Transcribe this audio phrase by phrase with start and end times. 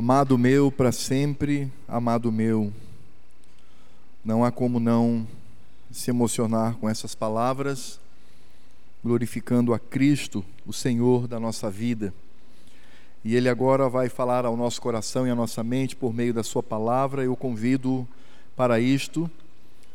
[0.00, 2.72] Amado meu para sempre, amado meu.
[4.24, 5.28] Não há como não
[5.90, 8.00] se emocionar com essas palavras,
[9.04, 12.14] glorificando a Cristo, o Senhor da nossa vida.
[13.22, 16.42] E Ele agora vai falar ao nosso coração e à nossa mente por meio da
[16.42, 17.22] Sua palavra.
[17.22, 18.08] Eu convido
[18.56, 19.30] para isto,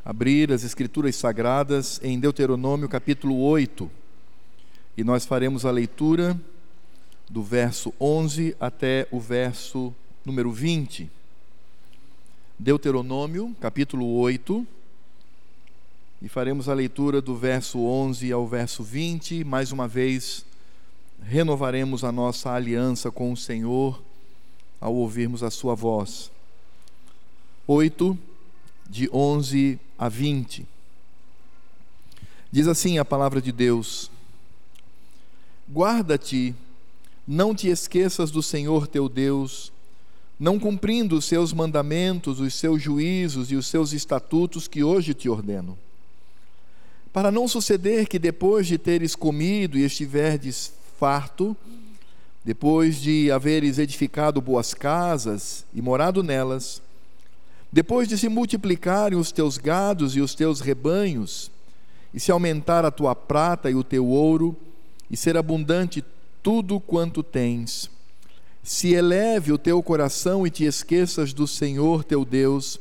[0.06, 3.90] abrir as Escrituras Sagradas em Deuteronômio capítulo 8.
[4.96, 6.40] E nós faremos a leitura
[7.30, 9.94] do verso 11 até o verso
[10.24, 11.10] número 20.
[12.58, 14.66] Deuteronômio, capítulo 8.
[16.22, 19.44] E faremos a leitura do verso 11 ao verso 20.
[19.44, 20.46] Mais uma vez,
[21.22, 24.02] renovaremos a nossa aliança com o Senhor
[24.80, 26.32] ao ouvirmos a Sua voz.
[27.68, 28.18] 8,
[28.90, 30.66] de 11 a 20.
[32.52, 34.10] Diz assim a palavra de Deus:
[35.70, 36.56] Guarda-te
[37.28, 39.72] não te esqueças do Senhor teu Deus,
[40.40, 45.30] não cumprindo os seus mandamentos, os seus juízos e os seus estatutos que hoje te
[45.30, 45.78] ordeno.
[47.12, 51.56] Para não suceder que depois de teres comido e estiverdes farto,
[52.44, 56.82] depois de haveres edificado boas casas e morado nelas,
[57.72, 61.50] depois de se multiplicarem os teus gados e os teus rebanhos,
[62.14, 64.56] e se aumentar a tua prata e o teu ouro,
[65.10, 66.04] e ser abundante
[66.46, 67.90] tudo quanto tens.
[68.62, 72.80] Se eleve o teu coração e te esqueças do Senhor teu Deus,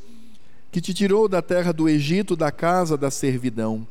[0.70, 3.86] que te tirou da terra do Egito, da casa da servidão,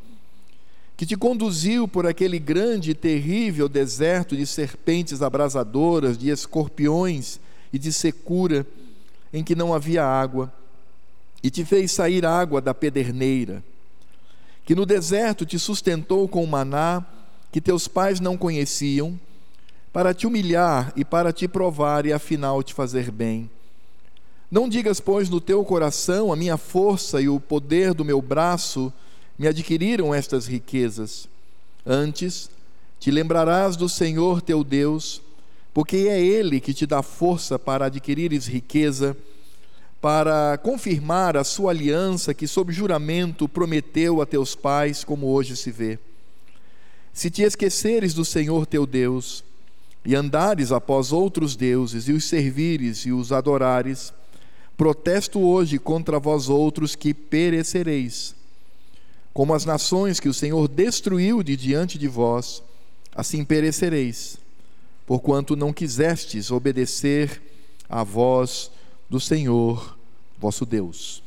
[0.95, 7.39] que te conduziu por aquele grande e terrível deserto de serpentes abrasadoras, de escorpiões
[7.73, 8.67] e de secura,
[9.33, 10.53] em que não havia água,
[11.41, 13.63] e te fez sair água da pederneira,
[14.67, 17.03] que no deserto te sustentou com maná
[17.51, 19.19] que teus pais não conheciam,
[19.93, 23.47] para te humilhar e para te provar e afinal te fazer bem.
[24.49, 28.91] Não digas, pois, no teu coração, a minha força e o poder do meu braço
[29.37, 31.27] me adquiriram estas riquezas.
[31.85, 32.49] Antes,
[32.99, 35.21] te lembrarás do Senhor teu Deus,
[35.73, 39.15] porque é Ele que te dá força para adquirires riqueza,
[40.01, 45.71] para confirmar a sua aliança que, sob juramento, prometeu a teus pais, como hoje se
[45.71, 45.99] vê.
[47.13, 49.43] Se te esqueceres do Senhor teu Deus,
[50.05, 54.13] e andares após outros deuses, e os servires e os adorares,
[54.75, 58.35] protesto hoje contra vós outros que perecereis.
[59.33, 62.61] Como as nações que o Senhor destruiu de diante de vós,
[63.15, 64.37] assim perecereis,
[65.05, 67.41] porquanto não quisestes obedecer
[67.87, 68.69] à voz
[69.09, 69.97] do Senhor
[70.37, 71.23] vosso Deus.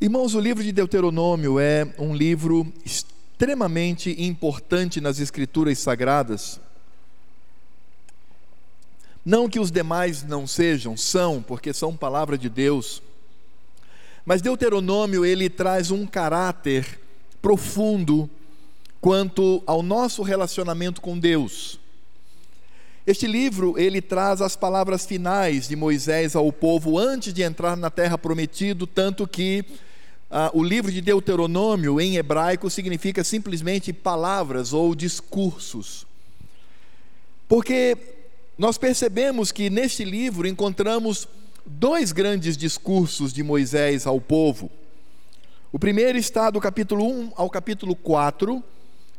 [0.00, 6.60] Irmãos, o livro de Deuteronômio é um livro extremamente extremamente importante nas Escrituras Sagradas.
[9.24, 13.02] Não que os demais não sejam, são, porque são palavra de Deus.
[14.26, 17.00] Mas Deuteronômio ele traz um caráter
[17.40, 18.28] profundo
[19.00, 21.80] quanto ao nosso relacionamento com Deus.
[23.06, 27.88] Este livro ele traz as palavras finais de Moisés ao povo antes de entrar na
[27.88, 29.64] terra prometida, tanto que
[30.30, 36.06] ah, o livro de Deuteronômio em hebraico significa simplesmente palavras ou discursos.
[37.48, 37.96] Porque
[38.56, 41.26] nós percebemos que neste livro encontramos
[41.66, 44.70] dois grandes discursos de Moisés ao povo.
[45.72, 48.62] O primeiro está do capítulo 1 ao capítulo 4,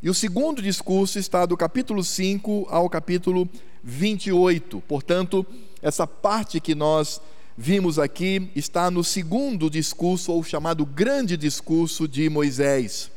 [0.03, 3.47] e o segundo discurso está do capítulo 5 ao capítulo
[3.83, 4.81] 28.
[4.87, 5.45] Portanto,
[5.81, 7.21] essa parte que nós
[7.61, 13.11] vimos aqui está no segundo discurso, ou chamado grande discurso de Moisés.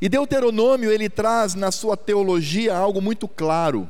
[0.00, 3.88] E Deuteronômio ele traz na sua teologia algo muito claro.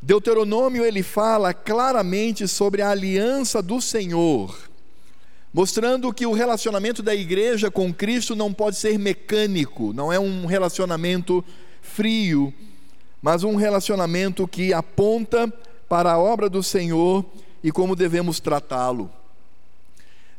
[0.00, 4.58] Deuteronômio ele fala claramente sobre a aliança do Senhor,
[5.52, 10.46] mostrando que o relacionamento da igreja com Cristo não pode ser mecânico, não é um
[10.46, 11.44] relacionamento
[11.82, 12.52] frio,
[13.20, 15.52] mas um relacionamento que aponta
[15.86, 17.26] para a obra do Senhor
[17.64, 19.10] e como devemos tratá-lo.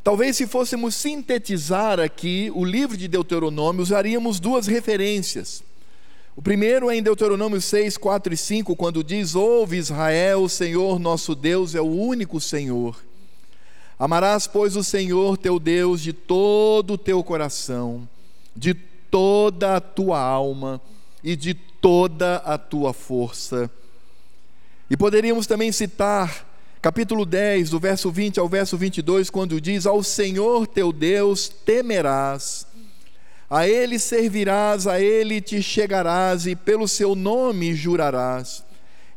[0.04, 5.64] Talvez, se fôssemos sintetizar aqui o livro de Deuteronômio, usaríamos duas referências.
[6.36, 11.00] O primeiro é em Deuteronômio 6, 4 e 5, quando diz: Ouve Israel, o Senhor
[11.00, 12.96] nosso Deus é o único Senhor.
[13.98, 18.08] Amarás, pois, o Senhor teu Deus de todo o teu coração,
[18.56, 20.80] de toda a tua alma
[21.24, 23.72] e de toda a tua força.
[24.88, 26.55] E poderíamos também citar
[26.86, 32.68] capítulo 10, do verso 20 ao verso 22, quando diz: Ao Senhor teu Deus temerás,
[33.50, 38.64] a Ele servirás, a Ele te chegarás e pelo seu nome jurarás.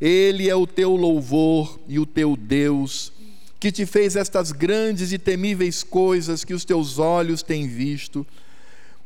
[0.00, 3.12] Ele é o teu louvor e o teu Deus,
[3.60, 8.26] que te fez estas grandes e temíveis coisas que os teus olhos têm visto.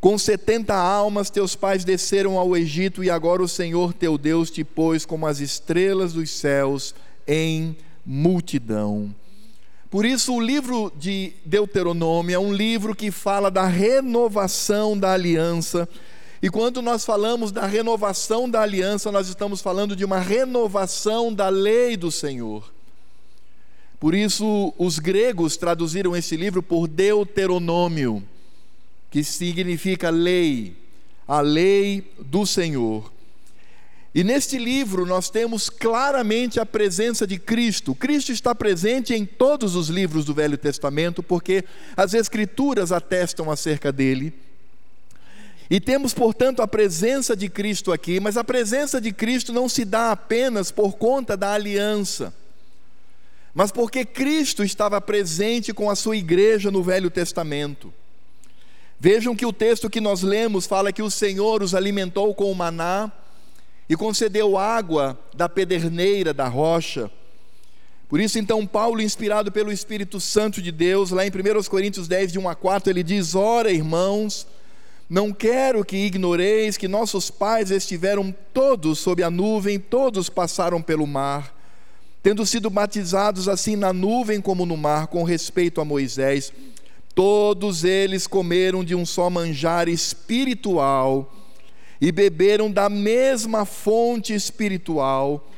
[0.01, 4.63] Com setenta almas teus pais desceram ao Egito, e agora o Senhor teu Deus te
[4.63, 6.95] pôs como as estrelas dos céus
[7.27, 9.15] em multidão.
[9.91, 15.89] Por isso, o livro de Deuteronômio é um livro que fala da renovação da aliança.
[16.43, 21.49] E quando nós falamos da renovação da aliança, nós estamos falando de uma renovação da
[21.49, 22.73] lei do Senhor.
[24.01, 28.25] Por isso, os gregos traduziram esse livro por Deuteronômio
[29.13, 30.75] que significa lei,
[31.29, 33.12] a lei do Senhor.
[34.15, 37.95] E neste livro nós temos claramente a presença de Cristo.
[37.95, 41.65] Cristo está presente em todos os livros do Velho Testamento, porque
[41.97, 44.35] as Escrituras atestam acerca dele.
[45.71, 49.87] E temos, portanto, a presença de Cristo aqui, mas a presença de Cristo não se
[49.87, 52.35] dá apenas por conta da aliança,
[53.55, 57.93] mas porque Cristo estava presente com a sua igreja no Velho Testamento.
[59.01, 62.55] Vejam que o texto que nós lemos fala que o Senhor os alimentou com o
[62.55, 63.11] maná
[63.93, 67.11] e concedeu água da pederneira, da rocha.
[68.09, 72.33] Por isso, então, Paulo, inspirado pelo Espírito Santo de Deus, lá em 1 Coríntios 10,
[72.33, 74.47] de 1 a 4, ele diz: Ora, irmãos,
[75.11, 81.07] não quero que ignoreis que nossos pais estiveram todos sob a nuvem, todos passaram pelo
[81.07, 81.55] mar,
[82.23, 86.51] tendo sido batizados assim na nuvem como no mar, com respeito a Moisés
[87.15, 91.31] Todos eles comeram de um só manjar espiritual
[92.03, 95.49] e beberam da mesma fonte espiritual,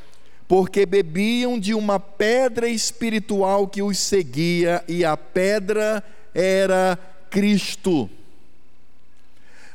[0.47, 6.03] porque bebiam de uma pedra espiritual que os seguia, e a pedra
[6.35, 6.99] era
[7.31, 8.07] Cristo.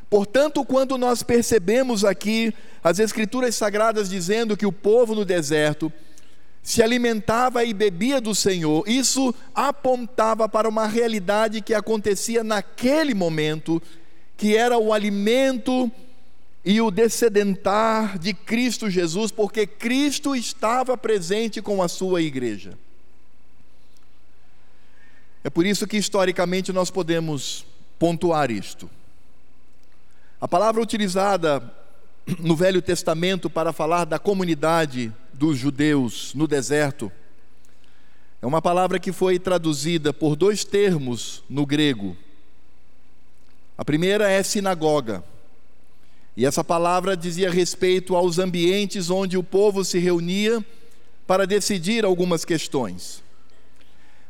[0.08, 5.93] Portanto, quando nós percebemos aqui as Escrituras Sagradas dizendo que o povo no deserto
[6.62, 13.82] se alimentava e bebia do Senhor, isso apontava para uma realidade que acontecia naquele momento,
[14.37, 15.90] que era o alimento
[16.65, 22.79] e o descedentar de Cristo Jesus, porque Cristo estava presente com a sua igreja.
[25.43, 27.65] É por isso que historicamente nós podemos
[27.99, 28.91] pontuar isto.
[30.41, 31.62] A palavra utilizada
[32.39, 37.11] no Velho Testamento para falar da comunidade dos judeus no deserto.
[38.43, 42.17] É uma palavra que foi traduzida por dois termos no grego.
[43.77, 45.25] A primeira é sinagoga.
[46.37, 50.65] E essa palavra dizia respeito aos ambientes onde o povo se reunia
[51.27, 53.23] para decidir algumas questões.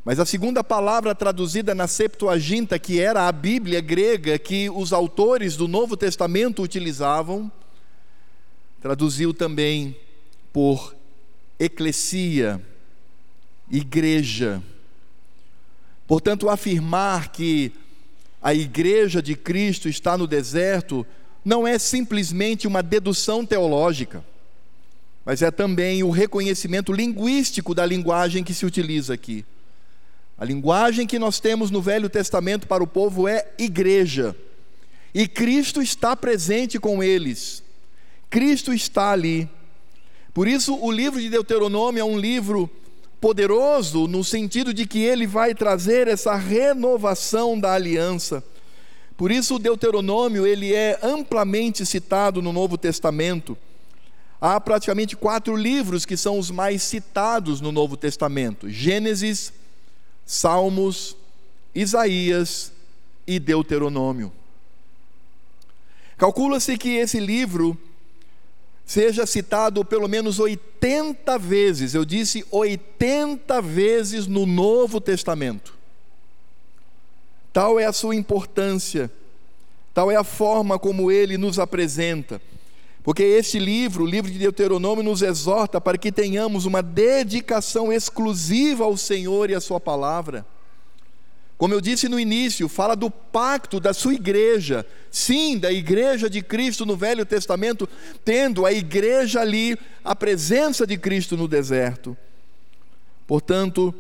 [0.05, 5.57] Mas a segunda palavra traduzida na Septuaginta, que era a Bíblia grega que os autores
[5.57, 7.53] do Novo Testamento utilizavam,
[8.81, 9.95] traduziu também
[10.53, 10.97] por
[11.59, 12.61] eclesia,
[13.71, 14.63] igreja.
[16.07, 17.73] Portanto, afirmar que
[18.43, 21.07] a igreja de Cristo está no deserto
[21.45, 24.25] não é simplesmente uma dedução teológica,
[25.25, 29.45] mas é também o reconhecimento linguístico da linguagem que se utiliza aqui.
[30.37, 34.35] A linguagem que nós temos no Velho Testamento para o povo é igreja,
[35.15, 37.63] e Cristo está presente com eles,
[38.29, 39.49] Cristo está ali.
[40.33, 42.71] Por isso, o livro de Deuteronômio é um livro
[43.21, 48.43] poderoso no sentido de que ele vai trazer essa renovação da aliança.
[49.21, 53.55] Por isso, o Deuteronômio ele é amplamente citado no Novo Testamento.
[54.41, 59.53] Há praticamente quatro livros que são os mais citados no Novo Testamento: Gênesis,
[60.25, 61.15] Salmos,
[61.75, 62.73] Isaías
[63.27, 64.33] e Deuteronômio.
[66.17, 67.77] Calcula-se que esse livro
[68.87, 75.79] seja citado pelo menos 80 vezes, eu disse 80 vezes no Novo Testamento.
[77.53, 79.11] Tal é a sua importância,
[79.93, 82.41] tal é a forma como ele nos apresenta.
[83.03, 88.85] Porque este livro, o livro de Deuteronômio, nos exorta para que tenhamos uma dedicação exclusiva
[88.85, 90.45] ao Senhor e à Sua palavra.
[91.61, 94.87] Como eu disse no início, fala do pacto da sua igreja.
[95.11, 97.87] Sim, da igreja de Cristo no Velho Testamento,
[98.25, 102.17] tendo a igreja ali a presença de Cristo no deserto.
[103.27, 103.95] Portanto,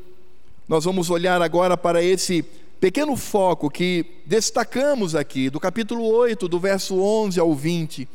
[0.66, 2.42] nós vamos olhar agora para esse
[2.80, 8.08] pequeno foco que destacamos aqui, do capítulo 8, do verso 11 ao 20.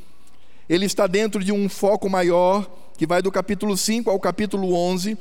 [0.67, 2.67] Ele está dentro de um foco maior,
[2.97, 5.15] que vai do capítulo 5 ao capítulo 11,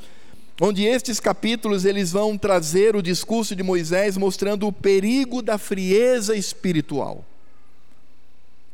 [0.59, 6.35] onde estes capítulos eles vão trazer o discurso de Moisés mostrando o perigo da frieza
[6.35, 7.23] espiritual,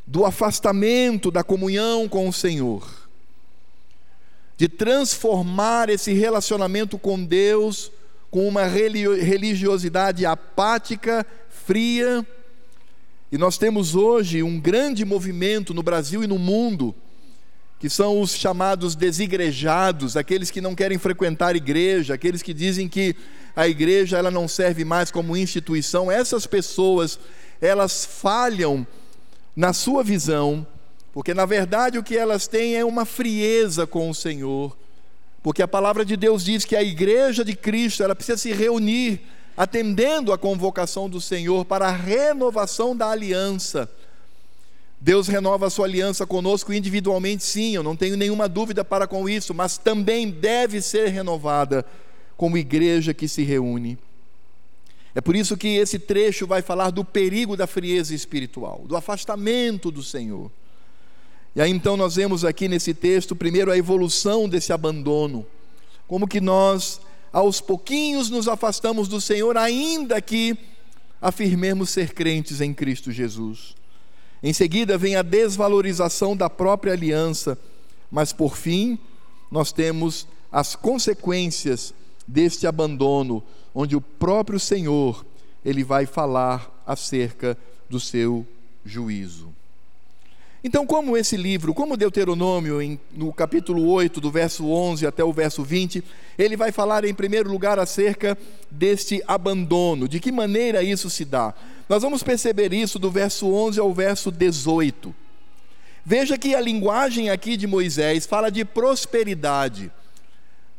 [0.07, 3.01] do afastamento da comunhão com o Senhor.
[4.57, 7.91] de transformar esse relacionamento com Deus
[8.31, 12.25] com uma religiosidade apática, fria.
[13.29, 16.95] E nós temos hoje um grande movimento no Brasil e no mundo,
[17.77, 23.15] que são os chamados desigrejados, aqueles que não querem frequentar igreja, aqueles que dizem que
[23.53, 26.09] a igreja ela não serve mais como instituição.
[26.09, 27.19] Essas pessoas,
[27.59, 28.87] elas falham
[29.53, 30.65] na sua visão,
[31.11, 34.77] porque na verdade o que elas têm é uma frieza com o Senhor
[35.43, 39.21] porque a palavra de Deus diz que a igreja de Cristo, ela precisa se reunir
[39.57, 43.89] atendendo a convocação do Senhor para a renovação da aliança.
[44.99, 49.27] Deus renova a sua aliança conosco individualmente, sim, eu não tenho nenhuma dúvida para com
[49.27, 51.83] isso, mas também deve ser renovada
[52.37, 53.97] como igreja que se reúne.
[55.13, 59.91] É por isso que esse trecho vai falar do perigo da frieza espiritual, do afastamento
[59.91, 60.51] do Senhor.
[61.55, 65.45] E aí então nós vemos aqui nesse texto, primeiro, a evolução desse abandono.
[66.07, 70.57] Como que nós, aos pouquinhos, nos afastamos do Senhor, ainda que
[71.21, 73.75] afirmemos ser crentes em Cristo Jesus.
[74.41, 77.57] Em seguida vem a desvalorização da própria aliança,
[78.09, 78.97] mas por fim,
[79.51, 81.93] nós temos as consequências
[82.27, 83.43] deste abandono,
[83.75, 85.25] onde o próprio Senhor,
[85.63, 87.57] ele vai falar acerca
[87.89, 88.45] do seu
[88.83, 89.53] juízo.
[90.63, 95.33] Então, como esse livro, como Deuteronômio, em, no capítulo 8, do verso 11 até o
[95.33, 96.03] verso 20,
[96.37, 98.37] ele vai falar em primeiro lugar acerca
[98.69, 101.51] deste abandono, de que maneira isso se dá.
[101.89, 105.13] Nós vamos perceber isso do verso 11 ao verso 18.
[106.05, 109.91] Veja que a linguagem aqui de Moisés fala de prosperidade,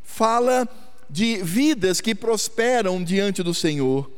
[0.05, 0.69] fala
[1.11, 4.09] de vidas que prosperam diante do Senhor.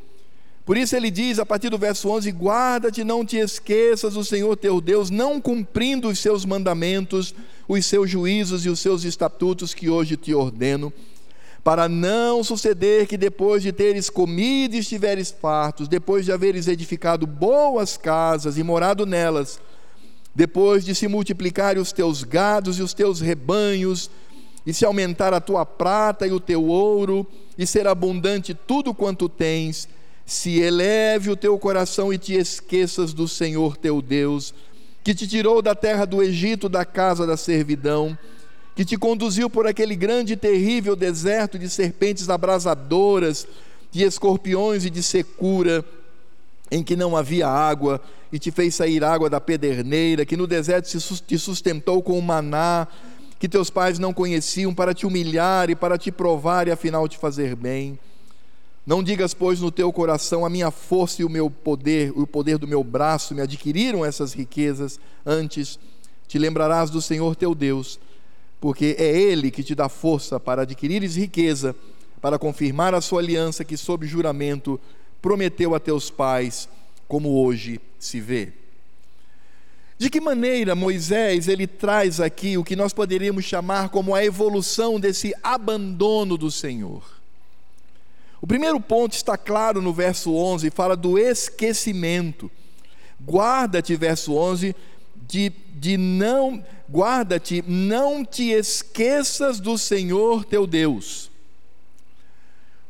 [0.65, 4.57] Por isso ele diz a partir do verso 11: Guarda-te, não te esqueças do Senhor
[4.57, 7.35] teu Deus, não cumprindo os seus mandamentos,
[7.69, 10.91] os seus juízos e os seus estatutos que hoje te ordeno,
[11.63, 17.27] para não suceder que depois de teres comido e estiveres fartos, depois de haveres edificado
[17.27, 19.61] boas casas e morado nelas,
[20.35, 24.11] depois de se multiplicarem os teus gados e os teus rebanhos,
[24.67, 29.29] e se aumentar a tua prata e o teu ouro, e ser abundante tudo quanto
[29.29, 29.87] tens,
[30.27, 34.55] se eleve o teu coração e te esqueças do Senhor teu Deus,
[35.03, 38.17] que te tirou da terra do Egito, da casa da servidão,
[38.75, 43.47] que te conduziu por aquele grande e terrível deserto de serpentes abrasadoras,
[43.91, 45.85] de escorpiões e de secura,
[46.71, 48.01] em que não havia água,
[48.33, 50.89] e te fez sair água da pederneira, que no deserto
[51.27, 52.89] te sustentou com o maná,
[53.39, 57.19] que teus pais não conheciam, para te humilhar e para te provar e afinal te
[57.19, 57.99] fazer bem.
[58.87, 62.59] Não digas, pois, no teu coração, a minha força e o meu poder, o poder
[62.59, 65.01] do meu braço me adquiriram essas riquezas.
[65.25, 65.79] Antes,
[66.29, 67.99] te lembrarás do Senhor teu Deus,
[68.61, 71.75] porque é Ele que te dá força para adquirires riqueza,
[72.21, 74.79] para confirmar a sua aliança que, sob juramento,
[75.23, 76.69] prometeu a teus pais,
[77.09, 78.53] como hoje se vê.
[79.97, 85.01] De que maneira Moisés ele traz aqui o que nós poderíamos chamar como a evolução
[85.01, 87.24] desse abandono do Senhor?
[88.45, 92.51] O primeiro ponto está claro no verso 11, fala do esquecimento.
[93.27, 94.77] Guarda-te, verso 11,
[95.27, 101.31] de, de não, guarda-te, não te esqueças do Senhor teu Deus.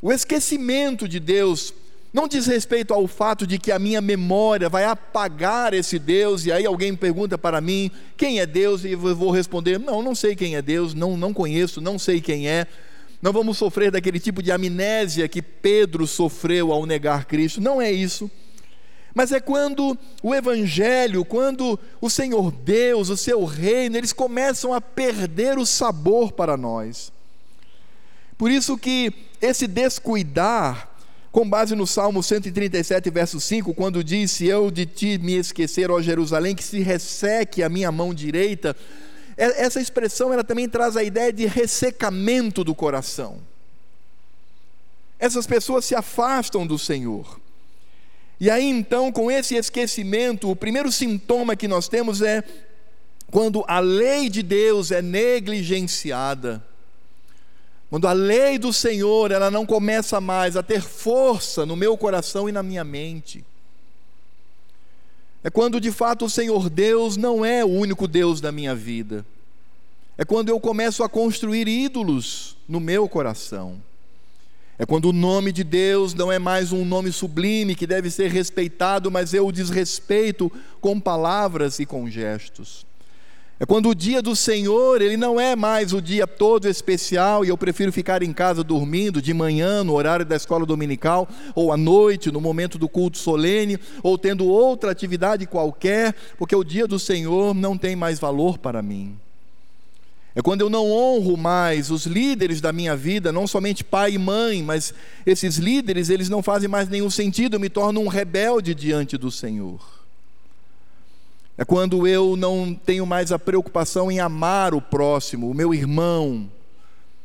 [0.03, 1.73] O esquecimento de Deus
[2.13, 6.51] não diz respeito ao fato de que a minha memória vai apagar esse Deus, e
[6.51, 10.35] aí alguém pergunta para mim quem é Deus, e eu vou responder: não, não sei
[10.35, 12.67] quem é Deus, não, não conheço, não sei quem é
[13.25, 17.59] não vamos sofrer daquele tipo de amnésia que Pedro sofreu ao negar Cristo.
[17.59, 18.31] Não é isso.
[19.15, 24.81] Mas é quando o Evangelho, quando o Senhor Deus, o seu reino, eles começam a
[24.81, 27.11] perder o sabor para nós.
[28.37, 30.95] Por isso que esse descuidar,
[31.33, 35.91] com base no Salmo 137, verso 5, quando diz: Se eu de ti me esquecer,
[35.91, 38.77] ó Jerusalém, que se resseque a minha mão direita,
[39.37, 43.39] essa expressão ela também traz a ideia de ressecamento do coração.
[45.19, 47.41] Essas pessoas se afastam do Senhor.
[48.39, 52.43] E aí então, com esse esquecimento, o primeiro sintoma que nós temos é
[53.31, 56.65] quando a lei de Deus é negligenciada.
[57.91, 62.49] Quando a lei do Senhor, ela não começa mais a ter força no meu coração
[62.49, 63.45] e na minha mente.
[65.45, 69.27] É quando de fato o Senhor Deus não é o único Deus da minha vida.
[70.17, 73.79] É quando eu começo a construir ídolos no meu coração.
[74.79, 78.31] É quando o nome de Deus não é mais um nome sublime que deve ser
[78.31, 82.87] respeitado, mas eu o desrespeito com palavras e com gestos.
[83.65, 87.49] É quando o dia do Senhor, ele não é mais o dia todo especial e
[87.49, 91.77] eu prefiro ficar em casa dormindo de manhã, no horário da escola dominical, ou à
[91.79, 96.99] noite, no momento do culto solene, ou tendo outra atividade qualquer, porque o dia do
[96.99, 99.17] Senhor não tem mais valor para mim.
[100.35, 104.19] É quando eu não honro mais os líderes da minha vida, não somente pai e
[104.19, 104.93] mãe, mas
[105.25, 109.31] esses líderes, eles não fazem mais nenhum sentido, eu me torno um rebelde diante do
[109.31, 110.04] Senhor.
[111.57, 116.51] É quando eu não tenho mais a preocupação em amar o próximo, o meu irmão,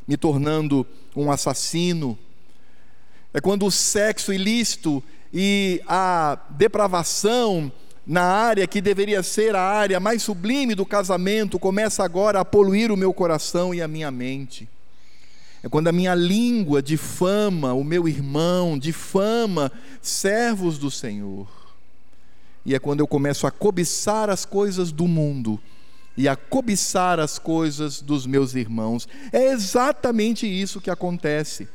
[0.07, 2.17] me tornando um assassino.
[3.33, 7.71] É quando o sexo ilícito e a depravação
[8.05, 12.91] na área que deveria ser a área mais sublime do casamento começa agora a poluir
[12.91, 14.69] o meu coração e a minha mente.
[15.63, 19.71] É quando a minha língua difama o meu irmão, difama
[20.01, 21.58] servos do Senhor
[22.65, 25.59] e é quando eu começo a cobiçar as coisas do mundo
[26.17, 29.07] e a cobiçar as coisas dos meus irmãos.
[29.31, 31.67] É exatamente isso que acontece.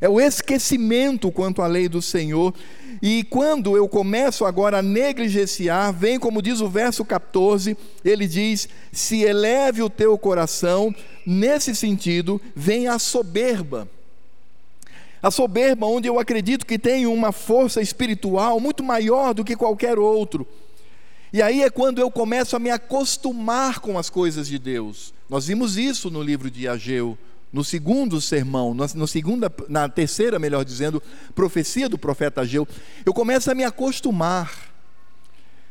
[0.00, 2.52] É o esquecimento quanto à lei do Senhor.
[3.00, 8.68] E quando eu começo agora a negligenciar, vem como diz o verso 14, ele diz:
[8.90, 13.88] Se eleve o teu coração, nesse sentido, vem a soberba.
[15.22, 19.98] A soberba, onde eu acredito que tenho uma força espiritual muito maior do que qualquer
[19.98, 20.46] outro.
[21.32, 25.14] E aí é quando eu começo a me acostumar com as coisas de Deus.
[25.30, 27.16] Nós vimos isso no livro de Ageu,
[27.52, 31.02] no segundo sermão, no segunda, na terceira, melhor dizendo,
[31.34, 32.66] profecia do profeta Ageu.
[33.06, 34.52] Eu começo a me acostumar.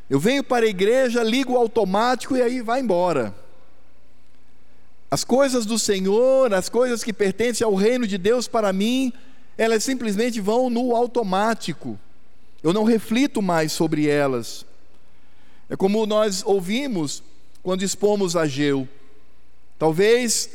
[0.09, 3.35] Eu venho para a igreja, ligo o automático e aí vai embora.
[5.11, 9.11] As coisas do Senhor, as coisas que pertencem ao reino de Deus para mim,
[9.61, 11.99] elas simplesmente vão no automático.
[12.63, 14.65] Eu não reflito mais sobre elas.
[15.69, 17.21] É como nós ouvimos
[17.61, 18.89] quando expomos a Geu.
[19.77, 20.49] Talvez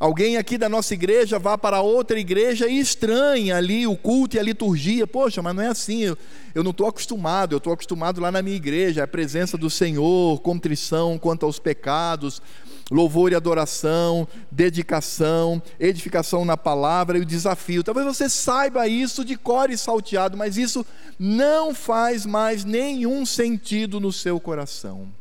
[0.00, 4.40] alguém aqui da nossa igreja vá para outra igreja e estranhe ali o culto e
[4.40, 5.06] a liturgia.
[5.06, 6.18] Poxa, mas não é assim, eu,
[6.52, 10.40] eu não estou acostumado, eu estou acostumado lá na minha igreja, a presença do Senhor,
[10.40, 12.42] contrição quanto aos pecados,
[12.90, 17.84] louvor e adoração, dedicação, edificação na palavra e o desafio.
[17.84, 20.84] Talvez você saiba isso de cor e salteado, mas isso
[21.18, 25.19] não faz mais nenhum sentido no seu coração.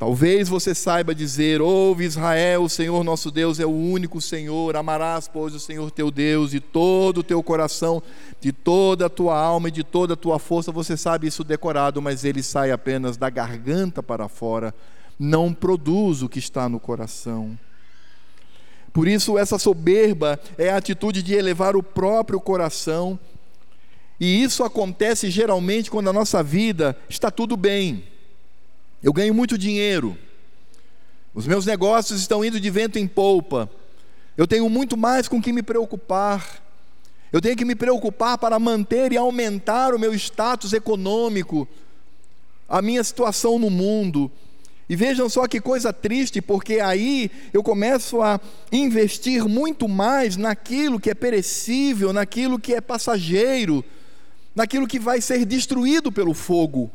[0.00, 4.74] Talvez você saiba dizer: Ouve Israel, o Senhor nosso Deus é o único Senhor.
[4.74, 8.02] Amarás, pois, o Senhor teu Deus de todo o teu coração,
[8.40, 10.72] de toda a tua alma e de toda a tua força.
[10.72, 14.74] Você sabe isso decorado, mas ele sai apenas da garganta para fora,
[15.18, 17.58] não produz o que está no coração.
[18.94, 23.18] Por isso, essa soberba é a atitude de elevar o próprio coração,
[24.18, 28.02] e isso acontece geralmente quando a nossa vida está tudo bem
[29.02, 30.16] eu ganho muito dinheiro.
[31.32, 33.70] Os meus negócios estão indo de vento em polpa.
[34.36, 36.62] Eu tenho muito mais com que me preocupar.
[37.32, 41.66] Eu tenho que me preocupar para manter e aumentar o meu status econômico,
[42.68, 44.30] a minha situação no mundo.
[44.88, 48.40] E vejam só que coisa triste, porque aí eu começo a
[48.72, 53.84] investir muito mais naquilo que é perecível, naquilo que é passageiro,
[54.54, 56.90] naquilo que vai ser destruído pelo fogo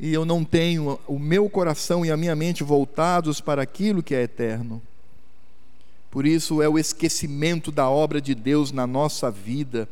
[0.00, 4.14] e eu não tenho o meu coração e a minha mente voltados para aquilo que
[4.14, 4.80] é eterno.
[6.10, 9.88] Por isso é o esquecimento da obra de Deus na nossa vida.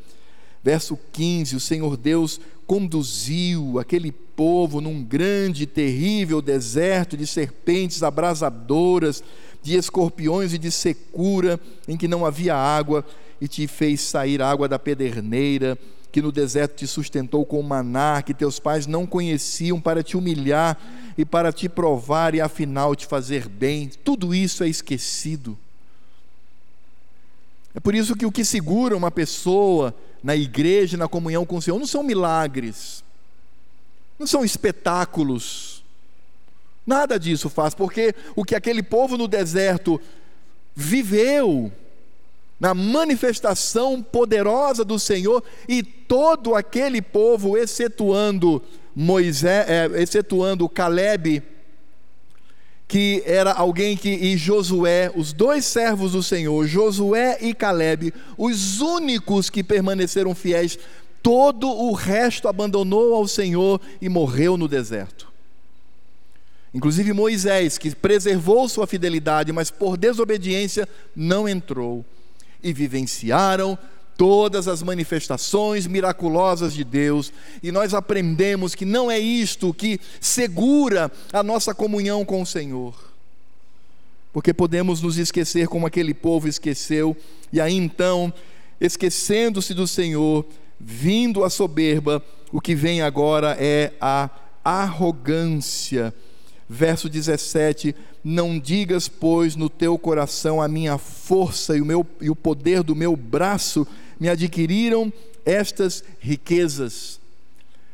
[0.63, 8.03] Verso 15: O Senhor Deus conduziu aquele povo num grande e terrível deserto de serpentes
[8.03, 9.23] abrasadoras,
[9.63, 13.05] de escorpiões e de secura, em que não havia água,
[13.41, 15.77] e te fez sair água da pederneira
[16.17, 20.79] que no deserto te sustentou com maná, que teus pais não conheciam, para te humilhar
[21.15, 23.91] e para te provar e afinal te fazer bem.
[24.03, 25.59] Tudo isso é esquecido.
[27.75, 31.61] É por isso que o que segura uma pessoa na igreja, na comunhão com o
[31.61, 33.05] Senhor, não são milagres,
[34.19, 35.85] não são espetáculos.
[36.87, 40.01] Nada disso faz, porque o que aquele povo no deserto
[40.75, 41.71] viveu,
[42.59, 48.63] na manifestação poderosa do Senhor e todo aquele povo, excetuando
[48.95, 51.43] Moisés, é, excetuando Caleb,
[52.89, 58.81] que era alguém que e Josué, os dois servos do Senhor, Josué e Caleb, os
[58.81, 60.79] únicos que permaneceram fiéis,
[61.23, 65.27] todo o resto abandonou ao Senhor e morreu no deserto.
[66.73, 72.05] Inclusive Moisés, que preservou sua fidelidade, mas por desobediência não entrou
[72.63, 73.79] e vivenciaram
[74.17, 81.13] todas as manifestações miraculosas de Deus, e nós aprendemos que não é isto que segura
[81.33, 82.95] a nossa comunhão com o Senhor.
[84.33, 87.17] Porque podemos nos esquecer como aquele povo esqueceu,
[87.53, 88.33] e aí então,
[88.81, 90.47] esquecendo-se do Senhor,
[90.81, 94.31] vindo a soberba, o que vem agora é a
[94.65, 96.13] arrogância.
[96.69, 97.95] Verso 17:
[98.29, 102.83] Não digas, pois, no teu coração a minha força e o, meu, e o poder
[102.83, 103.87] do meu braço
[104.19, 105.13] me adquiriram
[105.45, 107.21] estas riquezas.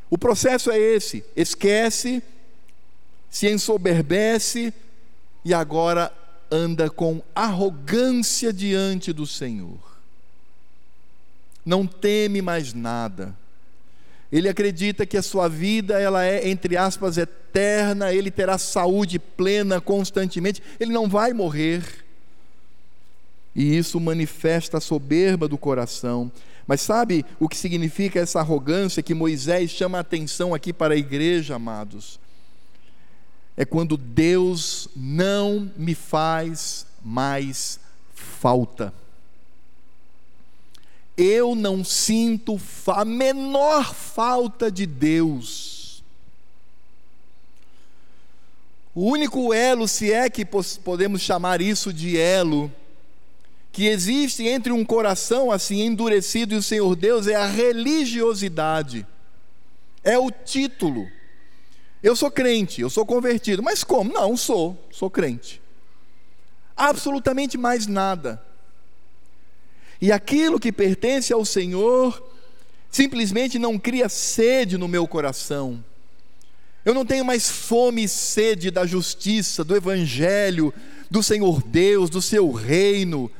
[0.08, 2.22] O processo é esse: esquece,
[3.30, 4.72] se ensoberbece
[5.44, 6.10] e agora
[6.50, 9.80] anda com arrogância diante do Senhor.
[11.62, 13.36] Não teme mais nada.
[14.32, 19.78] Ele acredita que a sua vida ela é entre aspas eterna, ele terá saúde plena
[19.78, 21.84] constantemente, ele não vai morrer.
[23.54, 26.32] E isso manifesta a soberba do coração.
[26.66, 30.96] Mas sabe o que significa essa arrogância que Moisés chama a atenção aqui para a
[30.96, 32.18] igreja, amados?
[33.54, 37.78] É quando Deus não me faz mais
[38.14, 38.94] falta.
[41.24, 46.02] Eu não sinto a menor falta de Deus.
[48.92, 52.72] O único elo, se é que podemos chamar isso de elo,
[53.70, 59.06] que existe entre um coração assim endurecido e o Senhor Deus é a religiosidade,
[60.02, 61.08] é o título.
[62.02, 64.12] Eu sou crente, eu sou convertido, mas como?
[64.12, 65.62] Não, sou, sou crente.
[66.76, 68.42] Absolutamente mais nada.
[70.02, 72.22] E aquilo que pertence ao Senhor
[72.90, 75.82] simplesmente não cria sede no meu coração.
[76.84, 80.74] Eu não tenho mais fome e sede da justiça, do Evangelho,
[81.08, 83.30] do Senhor Deus, do seu reino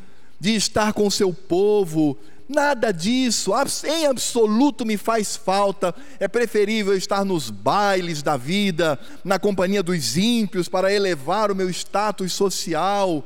[0.42, 3.52] de estar com o seu povo, nada disso,
[3.86, 5.94] em absoluto me faz falta.
[6.18, 11.70] É preferível estar nos bailes da vida, na companhia dos ímpios, para elevar o meu
[11.70, 13.24] status social,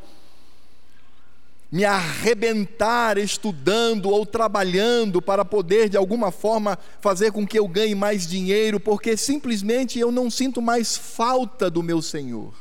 [1.71, 7.95] me arrebentar estudando ou trabalhando para poder de alguma forma fazer com que eu ganhe
[7.95, 12.55] mais dinheiro, porque simplesmente eu não sinto mais falta do meu Senhor.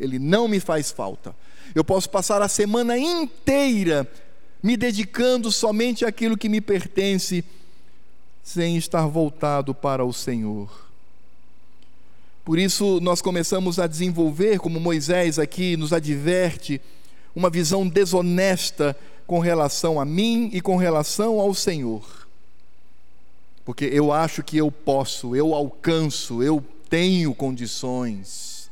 [0.00, 1.34] Ele não me faz falta.
[1.74, 4.10] Eu posso passar a semana inteira
[4.62, 7.44] me dedicando somente àquilo que me pertence,
[8.42, 10.88] sem estar voltado para o Senhor.
[12.44, 16.80] Por isso, nós começamos a desenvolver, como Moisés aqui nos adverte,
[17.38, 22.26] uma visão desonesta com relação a mim e com relação ao Senhor.
[23.64, 28.68] Porque eu acho que eu posso, eu alcanço, eu tenho condições.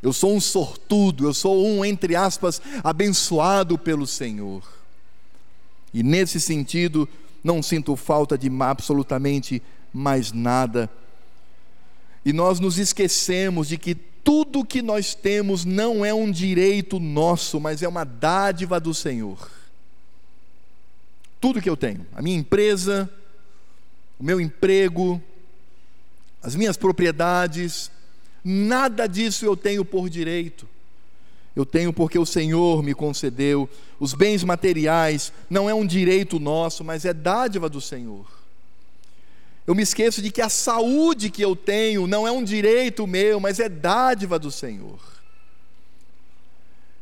[0.00, 4.62] Eu sou um sortudo, eu sou um, entre aspas, abençoado pelo Senhor.
[5.92, 7.08] E nesse sentido,
[7.42, 9.60] não sinto falta de absolutamente
[9.92, 10.88] mais nada.
[12.24, 17.60] E nós nos esquecemos de que tudo que nós temos não é um direito nosso,
[17.60, 19.50] mas é uma dádiva do Senhor.
[21.40, 23.08] Tudo que eu tenho, a minha empresa,
[24.18, 25.22] o meu emprego,
[26.42, 27.90] as minhas propriedades,
[28.44, 30.68] Nada disso eu tenho por direito.
[31.56, 33.68] Eu tenho porque o Senhor me concedeu.
[33.98, 38.26] Os bens materiais não é um direito nosso, mas é dádiva do Senhor.
[39.66, 43.40] Eu me esqueço de que a saúde que eu tenho não é um direito meu,
[43.40, 45.00] mas é dádiva do Senhor.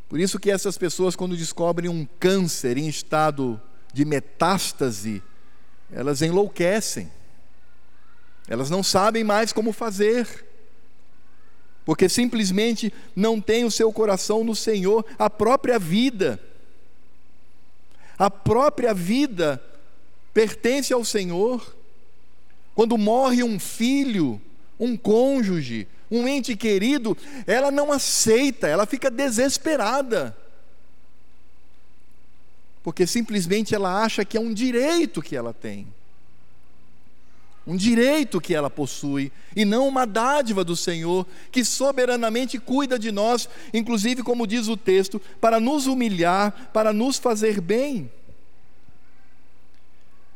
[0.09, 3.61] Por isso que essas pessoas, quando descobrem um câncer em estado
[3.93, 5.23] de metástase,
[5.91, 7.11] elas enlouquecem.
[8.47, 10.53] Elas não sabem mais como fazer
[11.85, 16.41] porque simplesmente não tem o seu coração no Senhor, a própria vida.
[18.19, 19.63] A própria vida
[20.33, 21.77] pertence ao Senhor.
[22.75, 24.41] Quando morre um filho,
[24.79, 30.37] um cônjuge, um ente querido, ela não aceita, ela fica desesperada.
[32.83, 35.87] Porque simplesmente ela acha que é um direito que ela tem
[37.67, 43.13] um direito que ela possui, e não uma dádiva do Senhor, que soberanamente cuida de
[43.13, 48.11] nós, inclusive, como diz o texto, para nos humilhar, para nos fazer bem.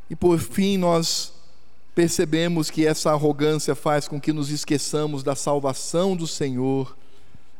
[0.08, 1.32] E por fim, nós
[1.96, 6.94] percebemos que essa arrogância faz com que nos esqueçamos da salvação do Senhor,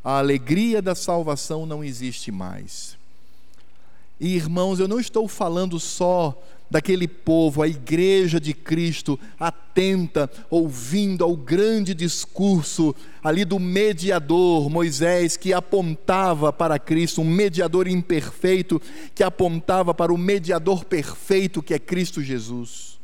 [0.04, 2.98] a alegria da salvação não existe mais.
[4.20, 6.38] E irmãos, eu não estou falando só
[6.70, 12.94] daquele povo, a igreja de Cristo, atenta, ouvindo ao grande discurso
[13.24, 18.82] ali do mediador Moisés, que apontava para Cristo, um mediador imperfeito,
[19.14, 22.95] que apontava para o mediador perfeito que é Cristo Jesus.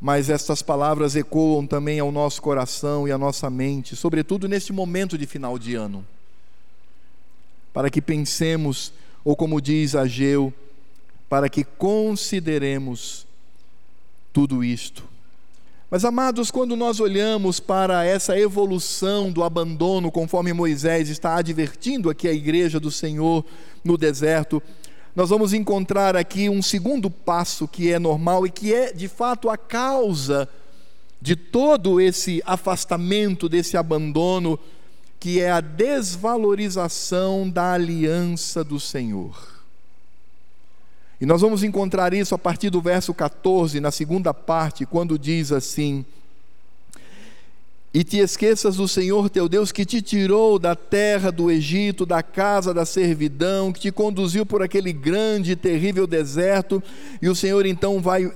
[0.00, 5.16] Mas estas palavras ecoam também ao nosso coração e à nossa mente, sobretudo neste momento
[5.16, 6.06] de final de ano,
[7.72, 8.92] para que pensemos,
[9.24, 10.52] ou como diz Ageu,
[11.28, 13.26] para que consideremos
[14.32, 15.02] tudo isto.
[15.90, 22.26] Mas, amados, quando nós olhamos para essa evolução do abandono, conforme Moisés está advertindo aqui
[22.26, 23.44] a igreja do Senhor
[23.84, 24.60] no deserto,
[25.16, 29.48] nós vamos encontrar aqui um segundo passo que é normal e que é, de fato,
[29.48, 30.46] a causa
[31.22, 34.58] de todo esse afastamento, desse abandono,
[35.18, 39.56] que é a desvalorização da aliança do Senhor.
[41.18, 45.50] E nós vamos encontrar isso a partir do verso 14, na segunda parte, quando diz
[45.50, 46.04] assim:
[47.96, 52.22] E te esqueças do Senhor teu Deus que te tirou da terra do Egito, da
[52.22, 56.82] casa da servidão, que te conduziu por aquele grande e terrível deserto,
[57.22, 58.30] e o Senhor então vai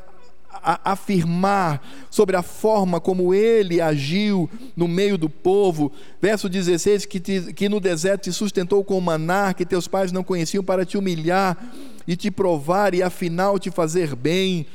[0.62, 5.92] afirmar sobre a forma como ele agiu no meio do povo.
[6.22, 10.24] Verso 16: que, te, que no deserto te sustentou com maná, que teus pais não
[10.24, 11.70] conheciam, para te humilhar
[12.08, 14.66] e te provar e afinal te fazer bem.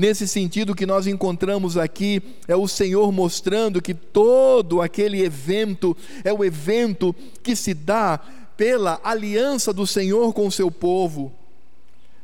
[0.00, 6.32] Nesse sentido que nós encontramos aqui, é o Senhor mostrando que todo aquele evento é
[6.32, 8.18] o evento que se dá
[8.56, 11.30] pela aliança do Senhor com o seu povo.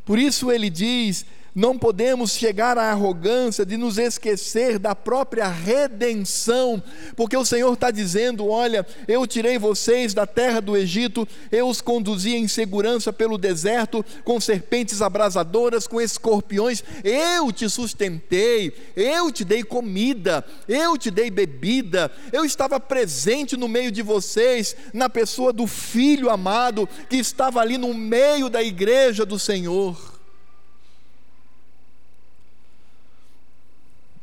[0.06, 6.82] Por isso ele diz não podemos chegar à arrogância de nos esquecer da própria redenção,
[7.16, 11.80] porque o Senhor está dizendo: Olha, eu tirei vocês da terra do Egito, eu os
[11.80, 19.42] conduzi em segurança pelo deserto, com serpentes abrasadoras, com escorpiões, eu te sustentei, eu te
[19.42, 25.54] dei comida, eu te dei bebida, eu estava presente no meio de vocês, na pessoa
[25.54, 30.15] do Filho amado, que estava ali no meio da igreja do Senhor.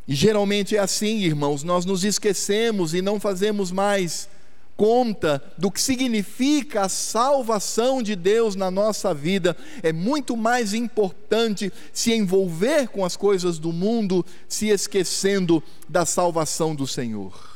[0.08, 4.28] E geralmente é assim, irmãos, nós nos esquecemos e não fazemos mais
[4.76, 9.56] conta do que significa a salvação de Deus na nossa vida.
[9.82, 16.76] É muito mais importante se envolver com as coisas do mundo, se esquecendo da salvação
[16.76, 17.52] do Senhor.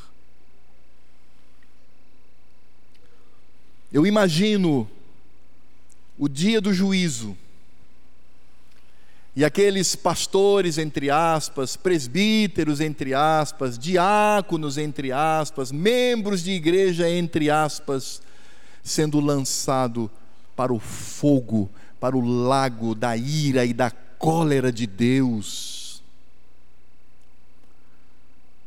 [3.92, 4.90] Eu imagino
[6.18, 7.38] o dia do juízo
[9.38, 17.48] e aqueles pastores, entre aspas, presbíteros, entre aspas, diáconos, entre aspas, membros de igreja, entre
[17.48, 18.20] aspas,
[18.84, 20.10] sendo lançado
[20.56, 21.70] para o fogo,
[22.00, 26.02] para o lago da ira e da cólera de Deus.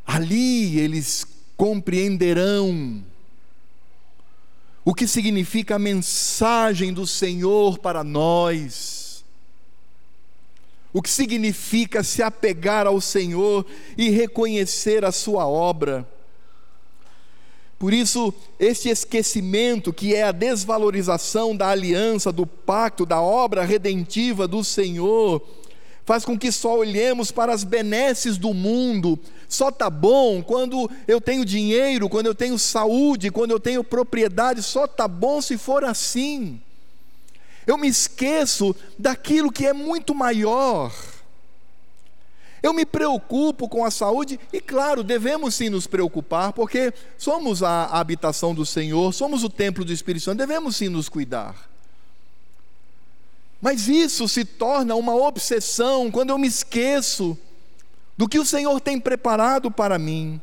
[0.06, 3.02] Ali eles compreenderão
[4.84, 8.99] o que significa a mensagem do Senhor para nós
[10.92, 13.64] o que significa se apegar ao Senhor
[13.96, 16.06] e reconhecer a Sua obra.
[17.78, 24.46] Por isso, este esquecimento, que é a desvalorização da aliança, do pacto, da obra redentiva
[24.46, 25.40] do Senhor,
[26.04, 29.18] faz com que só olhemos para as benesses do mundo.
[29.48, 34.62] Só tá bom quando eu tenho dinheiro, quando eu tenho saúde, quando eu tenho propriedade,
[34.62, 36.60] só tá bom se for assim
[37.70, 40.92] eu me esqueço daquilo que é muito maior.
[42.62, 47.86] Eu me preocupo com a saúde e, claro, devemos sim nos preocupar, porque somos a
[47.86, 51.70] habitação do Senhor, somos o templo do Espírito Santo, devemos sim nos cuidar.
[53.60, 57.38] Mas isso se torna uma obsessão quando eu me esqueço
[58.16, 60.40] do que o Senhor tem preparado para mim.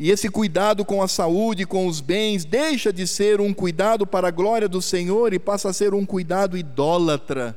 [0.00, 4.28] E esse cuidado com a saúde, com os bens, deixa de ser um cuidado para
[4.28, 7.56] a glória do Senhor e passa a ser um cuidado idólatra.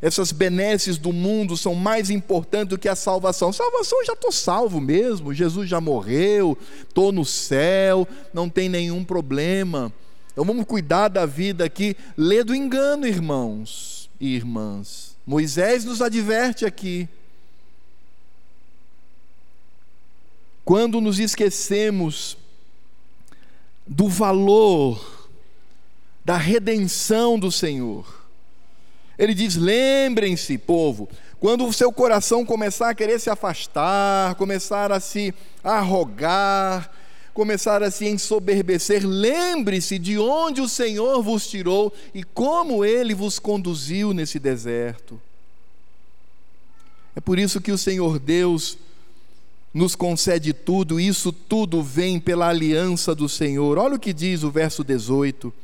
[0.00, 3.52] Essas benesses do mundo são mais importantes do que a salvação.
[3.52, 9.92] Salvação já estou salvo mesmo, Jesus já morreu, estou no céu, não tem nenhum problema.
[10.32, 11.96] Então vamos cuidar da vida aqui.
[12.16, 15.16] Lê do engano, irmãos e irmãs.
[15.26, 17.08] Moisés nos adverte aqui.
[20.68, 22.36] Quando nos esquecemos
[23.86, 25.30] do valor
[26.22, 28.26] da redenção do Senhor.
[29.18, 31.08] Ele diz: lembrem-se, povo,
[31.40, 36.92] quando o seu coração começar a querer se afastar, começar a se arrogar,
[37.32, 43.38] começar a se ensoberbecer, lembre-se de onde o Senhor vos tirou e como ele vos
[43.38, 45.18] conduziu nesse deserto.
[47.16, 48.76] É por isso que o Senhor Deus
[49.78, 53.78] nos concede tudo, isso tudo vem pela aliança do Senhor.
[53.78, 55.54] Olha o que diz o verso 18: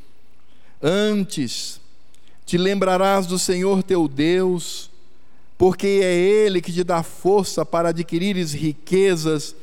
[0.81, 1.81] Antes
[2.45, 4.89] te lembrarás do Senhor teu Deus,
[5.57, 9.53] porque é Ele que te dá força para adquirires riquezas,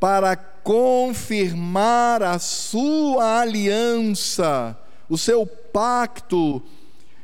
[0.00, 4.76] para confirmar a sua aliança,
[5.06, 6.62] o seu pacto,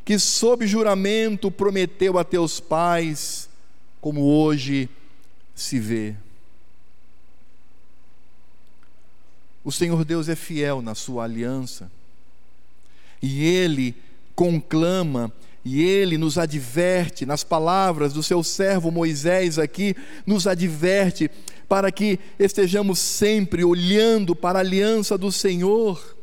[0.04, 3.48] que sob juramento prometeu a teus pais,
[4.02, 4.88] como hoje
[5.54, 6.14] se vê.
[9.68, 11.92] O Senhor Deus é fiel na sua aliança,
[13.20, 13.94] e Ele
[14.35, 15.31] conclama
[15.62, 21.31] e ele nos adverte, nas palavras do seu servo Moisés aqui, nos adverte
[21.68, 26.16] para que estejamos sempre olhando para a aliança do Senhor.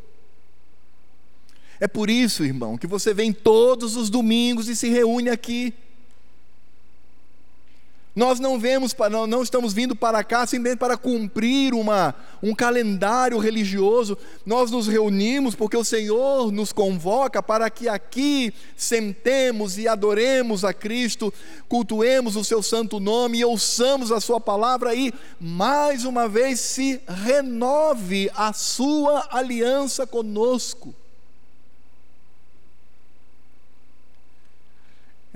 [1.79, 5.71] É por isso, irmão, que você vem todos os domingos e se reúne aqui.
[8.15, 8.95] Nós não vemos,
[9.27, 14.17] não estamos vindo para cá simplesmente para cumprir uma, um calendário religioso.
[14.45, 20.73] Nós nos reunimos porque o Senhor nos convoca para que aqui sentemos e adoremos a
[20.73, 21.33] Cristo,
[21.67, 27.01] cultuemos o seu santo nome e ouçamos a sua palavra e mais uma vez se
[27.05, 30.95] renove a sua aliança conosco.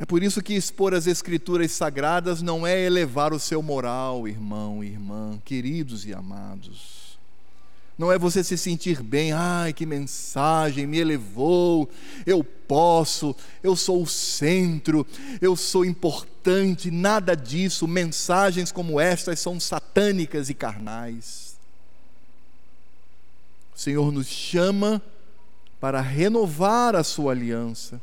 [0.02, 4.82] É por isso que expor as Escrituras sagradas não é elevar o seu moral, irmão
[4.82, 7.20] irmã, queridos e amados.
[7.98, 11.90] Não é você se sentir bem, ai que mensagem me elevou,
[12.26, 15.06] eu posso, eu sou o centro,
[15.42, 17.86] eu sou importante, nada disso.
[17.86, 21.58] Mensagens como estas são satânicas e carnais.
[23.76, 25.02] O Senhor nos chama
[25.78, 28.00] para renovar a sua aliança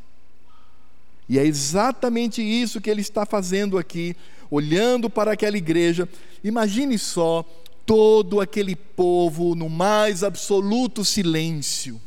[1.29, 4.17] e é exatamente isso que ele está fazendo aqui,
[4.51, 6.09] olhando para aquela igreja.
[6.43, 7.45] Imagine só
[7.85, 12.01] todo aquele povo no mais absoluto silêncio,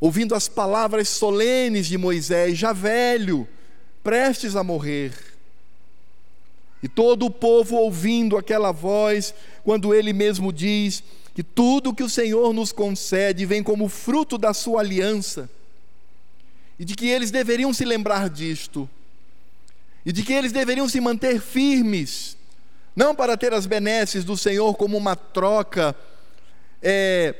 [0.00, 3.46] ouvindo as palavras solenes de Moisés, já velho,
[4.02, 5.12] prestes a morrer.
[6.82, 11.02] E todo o povo ouvindo aquela voz, quando ele mesmo diz
[11.34, 15.50] que tudo que o Senhor nos concede vem como fruto da sua aliança
[16.78, 18.88] e de que eles deveriam se lembrar disto,
[20.04, 22.36] e de que eles deveriam se manter firmes,
[22.94, 25.96] não para ter as benesses do Senhor como uma troca
[26.82, 27.34] é,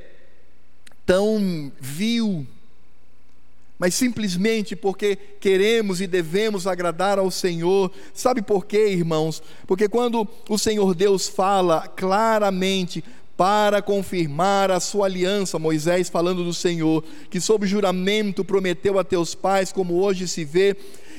[1.04, 2.46] tão vil,
[3.78, 7.92] mas simplesmente porque queremos e devemos agradar ao Senhor.
[8.14, 9.42] Sabe por quê, irmãos?
[9.66, 13.04] Porque quando o Senhor Deus fala claramente,
[13.36, 19.34] para confirmar a sua aliança, Moisés falando do Senhor, que sob juramento prometeu a teus
[19.34, 20.76] pais, como hoje se vê,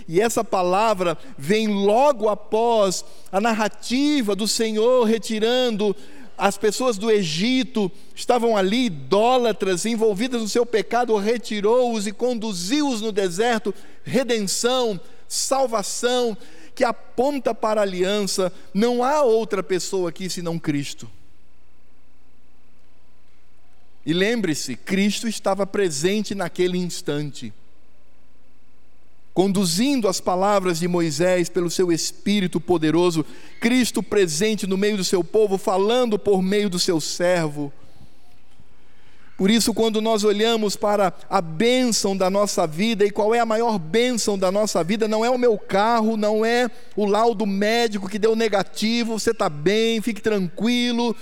[0.07, 5.95] e essa palavra vem logo após a narrativa do Senhor retirando
[6.37, 13.11] as pessoas do Egito, estavam ali idólatras, envolvidas no seu pecado, retirou-os e conduziu-os no
[13.11, 13.73] deserto,
[14.03, 16.37] redenção, salvação,
[16.73, 21.09] que aponta para a aliança, não há outra pessoa aqui senão Cristo.
[24.05, 27.51] E lembre-se, Cristo estava presente naquele instante,
[29.33, 33.25] conduzindo as palavras de Moisés pelo seu Espírito poderoso,
[33.59, 37.73] Cristo presente no meio do seu povo, falando por meio do seu servo.
[39.35, 43.45] Por isso, quando nós olhamos para a bênção da nossa vida, e qual é a
[43.45, 48.07] maior bênção da nossa vida, não é o meu carro, não é o laudo médico
[48.07, 51.13] que deu negativo, você está bem, fique tranquilo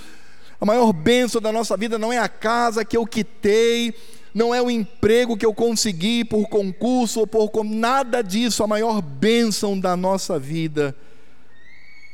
[0.63, 3.93] a maior bênção da nossa vida não é a casa que eu quitei,
[4.33, 8.63] não é o emprego que eu consegui por concurso ou por nada disso.
[8.63, 10.95] A maior bênção da nossa vida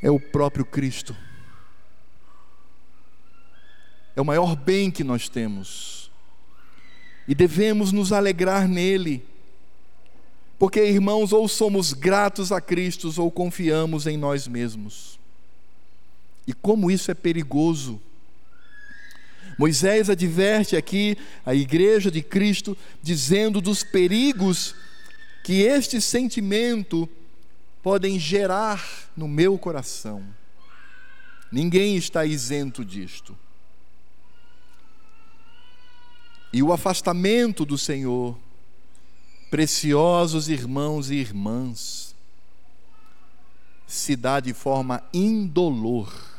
[0.02, 1.16] é o próprio Cristo.
[4.16, 6.10] É o maior bem que nós temos.
[7.28, 9.24] E devemos nos alegrar nele.
[10.58, 15.20] Porque, irmãos, ou somos gratos a Cristo ou confiamos em nós mesmos.
[16.48, 18.02] E como isso é perigoso.
[19.60, 24.74] Moisés adverte aqui a igreja de Cristo, dizendo dos perigos
[25.44, 27.06] que este sentimento
[27.82, 28.82] podem gerar
[29.14, 30.24] no meu coração.
[31.52, 33.36] Ninguém está isento disto.
[36.50, 38.38] E o afastamento do Senhor,
[39.50, 42.16] preciosos irmãos e irmãs,
[43.86, 46.29] se dá de forma indolor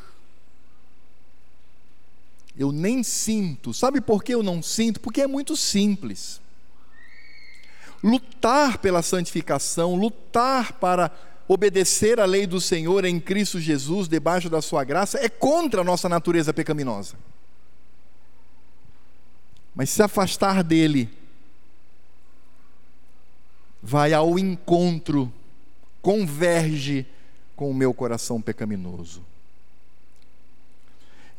[2.56, 3.72] Eu nem sinto.
[3.72, 5.00] Sabe por que eu não sinto?
[5.00, 6.40] Porque é muito simples.
[8.02, 11.10] Lutar pela santificação, lutar para
[11.48, 15.84] obedecer à lei do Senhor em Cristo Jesus, debaixo da sua graça, é contra a
[15.84, 17.14] nossa natureza pecaminosa.
[19.74, 21.08] Mas se afastar dele,
[23.82, 25.32] vai ao encontro,
[26.00, 27.06] converge
[27.56, 29.22] com o meu coração pecaminoso.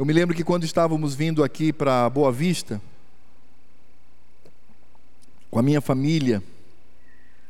[0.03, 2.81] Eu me lembro que quando estávamos vindo aqui para Boa Vista,
[5.49, 6.43] com a minha família,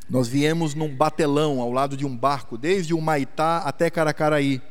[0.08, 4.62] nós viemos num batelão ao lado de um barco, desde o Maitá até Caracaraí.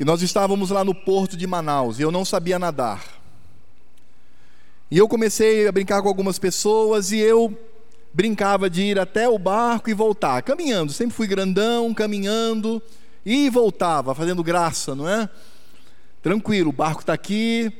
[0.00, 3.04] E nós estávamos lá no porto de Manaus, e eu não sabia nadar.
[4.90, 7.56] E eu comecei a brincar com algumas pessoas e eu
[8.12, 10.92] brincava de ir até o barco e voltar, caminhando.
[10.92, 12.82] Sempre fui grandão, caminhando
[13.24, 15.30] e voltava, fazendo graça, não é?
[16.24, 17.70] Tranquilo, o barco está aqui,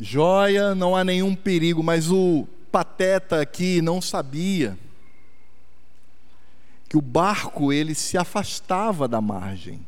[0.00, 4.78] joia, não há nenhum perigo, mas o pateta aqui não sabia
[6.88, 9.86] que o barco ele se afastava da margem,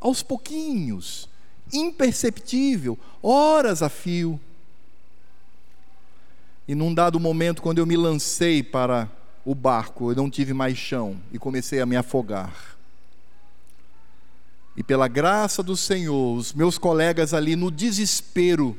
[0.00, 1.28] aos pouquinhos,
[1.72, 4.40] imperceptível, horas a fio.
[6.66, 9.08] E num dado momento, quando eu me lancei para
[9.44, 12.73] o barco, eu não tive mais chão e comecei a me afogar.
[14.76, 18.76] E pela graça do Senhor, os meus colegas ali no desespero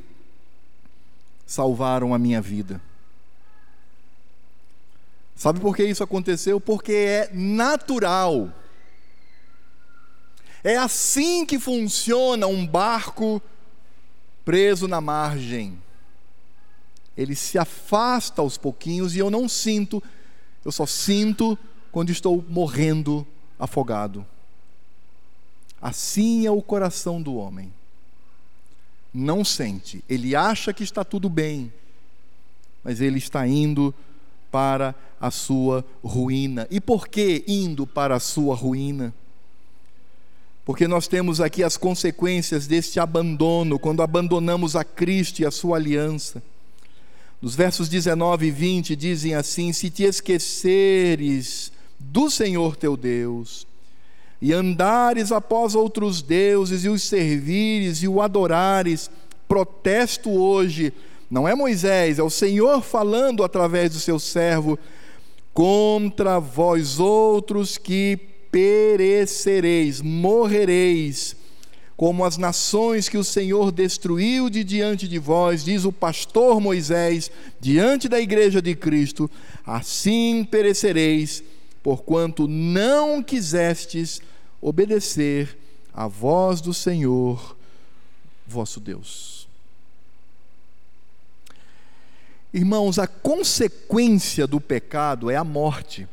[1.46, 2.82] salvaram a minha vida.
[5.36, 6.60] Sabe por que isso aconteceu?
[6.60, 8.54] Porque é natural.
[10.64, 13.41] É assim que funciona um barco
[14.43, 15.82] preso na margem
[17.18, 20.04] ele se afasta aos pouquinhos e eu não sinto,
[20.64, 21.58] eu só sinto
[21.91, 23.26] quando estou morrendo
[23.58, 24.26] afogado.
[25.82, 27.71] Assim é o coração do homem.
[29.13, 31.71] Não sente, ele acha que está tudo bem,
[32.84, 33.93] mas ele está indo
[34.51, 36.67] para a sua ruína.
[36.69, 39.13] E por que indo para a sua ruína?
[40.65, 45.78] Porque nós temos aqui as consequências deste abandono, quando abandonamos a Cristo e a sua
[45.78, 46.41] aliança.
[47.41, 53.64] Nos versos 19 e 20 dizem assim: Se te esqueceres do Senhor teu Deus,
[54.46, 59.10] e andares após outros deuses, e os servires e o adorares,
[59.48, 60.93] protesto hoje,
[61.32, 64.78] não é Moisés, é o Senhor falando através do seu servo,
[65.52, 68.20] contra vós outros que
[68.52, 71.36] perecereis, morrereis
[71.98, 77.32] como as nações que o Senhor destruiu de diante de vós, diz o pastor Moisés,
[77.60, 79.28] diante da igreja de Cristo,
[79.66, 81.43] assim perecereis,
[81.82, 84.22] porquanto não quisestes
[84.68, 85.55] obedecer
[85.93, 87.55] à voz do Senhor,
[88.47, 89.47] vosso Deus.
[92.51, 96.07] Irmãos, a consequência do pecado é a morte.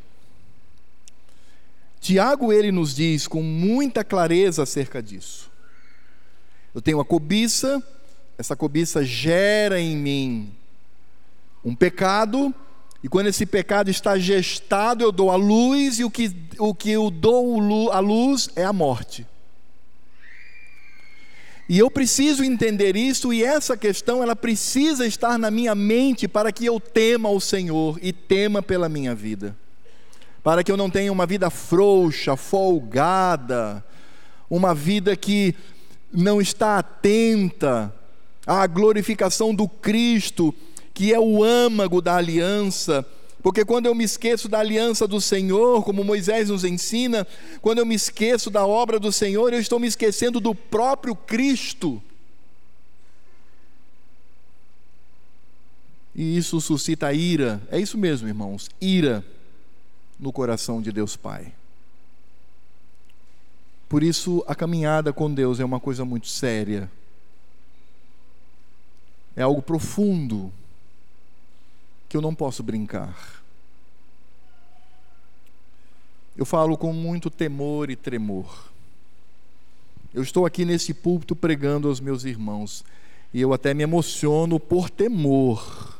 [1.99, 5.49] Tiago ele nos diz com muita clareza acerca disso.
[6.75, 7.81] Eu tenho a cobiça,
[8.37, 10.53] essa cobiça gera em mim
[11.65, 12.53] um pecado,
[13.03, 16.89] e quando esse pecado está gestado, eu dou a luz, e o que, o que
[16.89, 19.27] eu dou a luz é a morte.
[21.67, 26.49] E eu preciso entender isso, e essa questão ela precisa estar na minha mente para
[26.49, 29.55] que eu tema o Senhor e tema pela minha vida.
[30.41, 33.83] Para que eu não tenha uma vida frouxa, folgada,
[34.49, 35.55] uma vida que
[36.11, 37.93] não está atenta
[38.45, 40.53] à glorificação do Cristo,
[40.93, 43.05] que é o âmago da aliança.
[43.41, 47.27] Porque quando eu me esqueço da aliança do Senhor, como Moisés nos ensina,
[47.61, 52.01] quando eu me esqueço da obra do Senhor, eu estou me esquecendo do próprio Cristo.
[56.15, 59.25] E isso suscita ira, é isso mesmo, irmãos, ira
[60.19, 61.51] no coração de Deus Pai.
[63.89, 66.89] Por isso, a caminhada com Deus é uma coisa muito séria.
[69.35, 70.51] É algo profundo
[72.13, 73.41] que eu não posso brincar.
[76.37, 78.69] Eu falo com muito temor e tremor.
[80.13, 82.85] Eu estou aqui nesse púlpito pregando aos meus irmãos
[83.33, 85.99] e eu até me emociono por temor.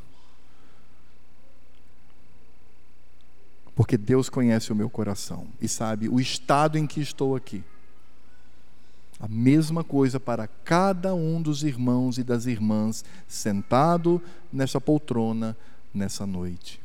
[3.75, 7.63] Porque Deus conhece o meu coração e sabe o estado em que estou aqui.
[9.19, 15.57] A mesma coisa para cada um dos irmãos e das irmãs sentado nessa poltrona
[15.93, 16.81] nessa noite.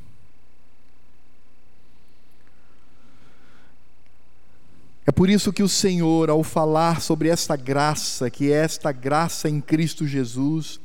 [5.07, 9.49] É por isso que o Senhor, ao falar sobre esta graça, que é esta graça
[9.49, 10.79] em Cristo Jesus,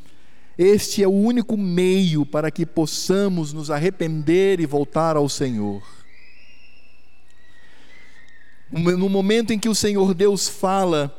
[0.58, 5.84] este é o único meio para que possamos nos arrepender e voltar ao Senhor.
[8.72, 11.14] No momento em que o Senhor Deus fala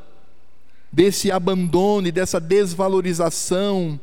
[0.91, 4.01] desse abandono e dessa desvalorização,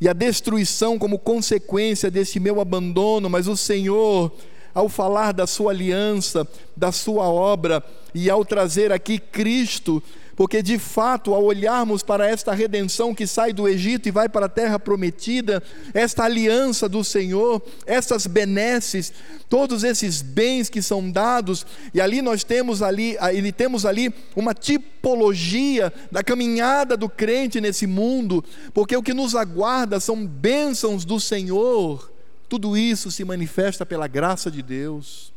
[0.00, 4.32] e a destruição como consequência desse meu abandono, mas o Senhor,
[4.74, 7.82] ao falar da sua aliança, da sua obra,
[8.14, 10.02] e ao trazer aqui Cristo,
[10.36, 14.46] porque de fato, ao olharmos para esta redenção que sai do Egito e vai para
[14.46, 15.62] a terra prometida,
[15.92, 19.12] esta aliança do Senhor, essas benesses,
[19.48, 24.54] todos esses bens que são dados, e ali nós temos ali, ali temos ali uma
[24.54, 31.20] tipologia da caminhada do crente nesse mundo, porque o que nos aguarda são bênçãos do
[31.20, 32.10] Senhor.
[32.48, 35.33] Tudo isso se manifesta pela graça de Deus.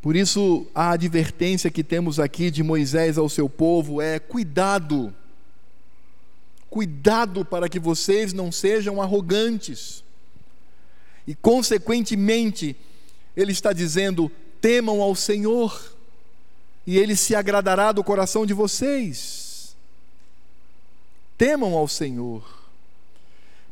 [0.00, 5.14] Por isso, a advertência que temos aqui de Moisés ao seu povo é: cuidado,
[6.70, 10.04] cuidado para que vocês não sejam arrogantes.
[11.26, 12.76] E, consequentemente,
[13.36, 14.30] ele está dizendo:
[14.60, 15.96] temam ao Senhor,
[16.86, 19.76] e ele se agradará do coração de vocês.
[21.36, 22.57] Temam ao Senhor.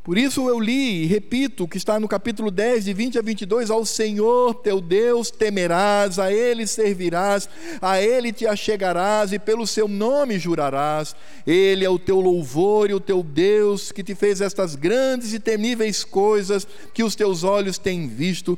[0.06, 3.72] Por isso eu li e repito que está no capítulo 10, de 20 a 22,
[3.72, 7.48] ao Senhor teu Deus temerás, a Ele servirás,
[7.82, 11.16] a Ele te achegarás e pelo seu nome jurarás.
[11.44, 15.40] Ele é o teu louvor e o teu Deus que te fez estas grandes e
[15.40, 18.56] temíveis coisas que os teus olhos têm visto.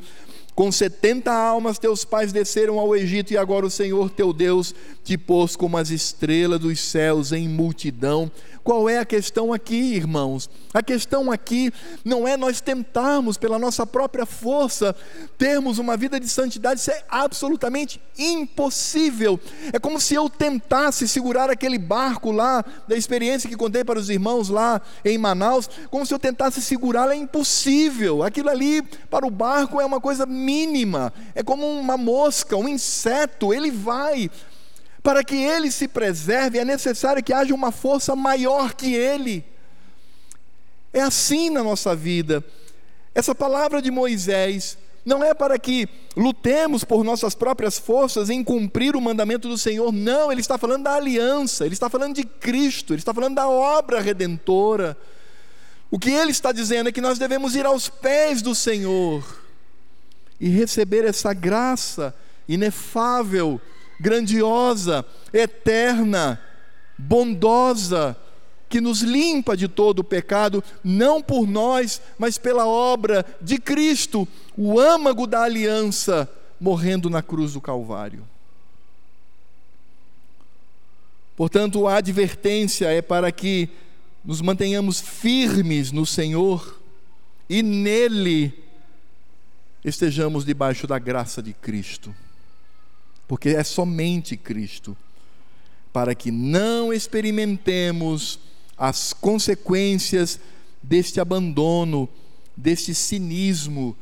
[0.58, 4.74] Com setenta almas teus pais desceram ao Egito, e agora o Senhor teu Deus
[5.04, 8.28] te pôs como as estrelas dos céus em multidão.
[8.68, 10.50] Qual é a questão aqui, irmãos?
[10.74, 11.72] A questão aqui
[12.04, 14.94] não é nós tentarmos pela nossa própria força
[15.38, 19.40] termos uma vida de santidade, isso é absolutamente impossível.
[19.72, 24.10] É como se eu tentasse segurar aquele barco lá, da experiência que contei para os
[24.10, 28.22] irmãos lá em Manaus, como se eu tentasse segurá-lo, é impossível.
[28.22, 33.54] Aquilo ali para o barco é uma coisa mínima, é como uma mosca, um inseto,
[33.54, 34.30] ele vai
[35.08, 39.42] para que ele se preserve, é necessário que haja uma força maior que ele.
[40.92, 42.44] É assim na nossa vida.
[43.14, 48.94] Essa palavra de Moisés não é para que lutemos por nossas próprias forças em cumprir
[48.96, 52.92] o mandamento do Senhor, não, ele está falando da aliança, ele está falando de Cristo,
[52.92, 54.94] ele está falando da obra redentora.
[55.90, 59.24] O que ele está dizendo é que nós devemos ir aos pés do Senhor
[60.38, 62.14] e receber essa graça
[62.46, 63.58] inefável
[64.00, 66.40] grandiosa, eterna,
[66.96, 68.16] bondosa,
[68.68, 74.28] que nos limpa de todo o pecado, não por nós, mas pela obra de Cristo,
[74.56, 76.28] o âmago da aliança,
[76.60, 78.26] morrendo na cruz do Calvário.
[81.36, 83.68] Portanto, a advertência é para que
[84.24, 86.80] nos mantenhamos firmes no Senhor
[87.48, 88.52] e nele
[89.84, 92.14] estejamos debaixo da graça de Cristo
[93.28, 94.96] porque é somente Cristo,
[95.92, 98.40] para que não experimentemos
[98.76, 100.40] as consequências
[100.82, 102.08] deste abandono,
[102.56, 103.94] deste cinismo,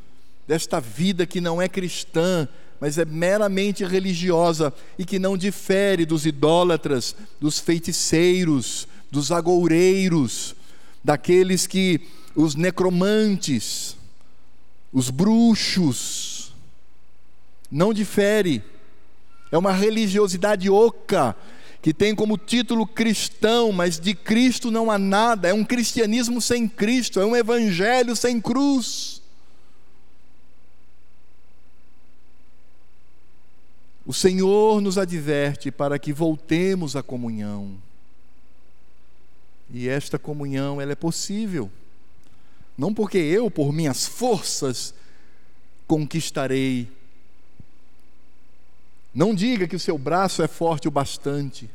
[0.47, 2.47] desta vida que não é cristã,
[2.79, 10.55] mas é meramente religiosa e que não difere dos idólatras, dos feiticeiros, dos agoureiros,
[11.03, 12.01] daqueles que
[12.33, 13.97] os necromantes,
[14.93, 16.53] os bruxos,
[17.69, 18.63] não difere
[19.51, 21.35] é uma religiosidade oca,
[21.81, 25.47] que tem como título cristão, mas de Cristo não há nada.
[25.47, 29.21] É um cristianismo sem Cristo, é um evangelho sem cruz.
[34.05, 37.77] O Senhor nos adverte para que voltemos à comunhão.
[39.69, 41.69] E esta comunhão ela é possível.
[42.77, 44.93] Não porque eu, por minhas forças,
[45.85, 46.89] conquistarei
[49.17, 51.67] não diga que o seu braço é forte o bastante,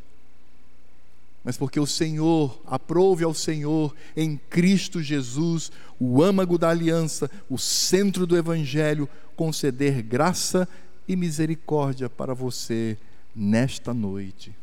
[1.43, 7.59] mas porque o Senhor, aprove ao Senhor em Cristo Jesus, o âmago da aliança, o
[7.59, 10.69] centro do Evangelho, conceder graça
[11.09, 12.97] e misericórdia para você
[13.35, 14.55] nesta noite.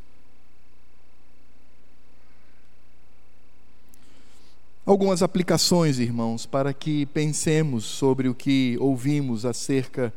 [4.86, 10.14] Algumas aplicações, irmãos, para que pensemos sobre o que ouvimos acerca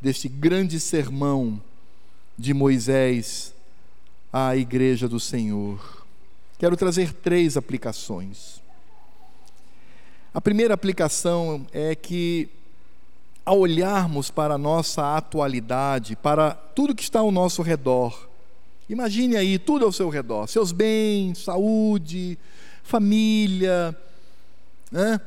[0.00, 1.60] deste grande sermão
[2.38, 3.54] de Moisés
[4.32, 6.04] à igreja do Senhor.
[6.58, 8.60] Quero trazer três aplicações.
[10.32, 12.48] A primeira aplicação é que
[13.44, 18.28] a olharmos para a nossa atualidade, para tudo que está ao nosso redor,
[18.88, 22.38] imagine aí tudo ao seu redor: seus bens, saúde,
[22.82, 23.96] família,
[24.90, 25.20] né?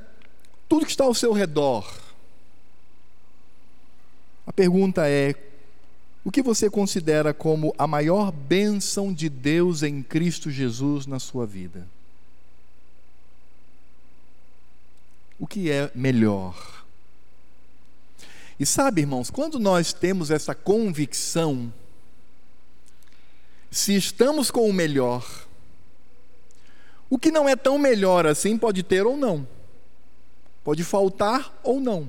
[0.67, 1.91] tudo que está ao seu redor.
[4.45, 5.33] A pergunta é:
[6.29, 11.43] o que você considera como a maior bênção de Deus em Cristo Jesus na sua
[11.43, 11.87] vida?
[15.39, 16.85] O que é melhor?
[18.59, 21.73] E sabe, irmãos, quando nós temos essa convicção,
[23.71, 25.47] se estamos com o melhor,
[27.09, 29.47] o que não é tão melhor assim pode ter ou não,
[30.63, 32.07] pode faltar ou não.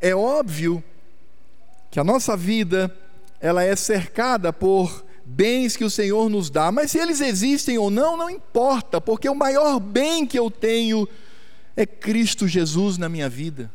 [0.00, 0.82] É óbvio
[1.90, 2.94] que a nossa vida
[3.40, 7.90] ela é cercada por bens que o Senhor nos dá, mas se eles existem ou
[7.90, 11.08] não, não importa, porque o maior bem que eu tenho
[11.76, 13.70] é Cristo Jesus na minha vida.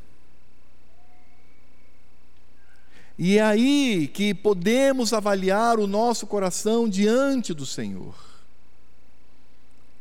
[3.18, 8.13] E é aí que podemos avaliar o nosso coração diante do Senhor.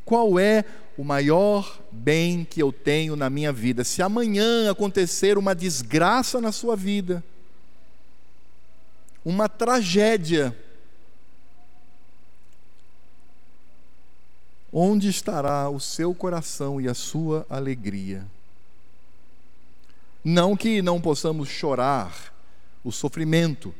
[0.05, 0.65] Qual é
[0.99, 3.85] o maior bem que eu tenho na minha vida?
[3.85, 7.23] Se amanhã acontecer uma desgraça na sua vida,
[9.25, 10.57] uma tragédia,
[14.72, 18.27] onde estará o seu coração e a sua alegria?
[20.22, 22.35] Não que não possamos chorar,
[22.85, 23.75] o sofrimento,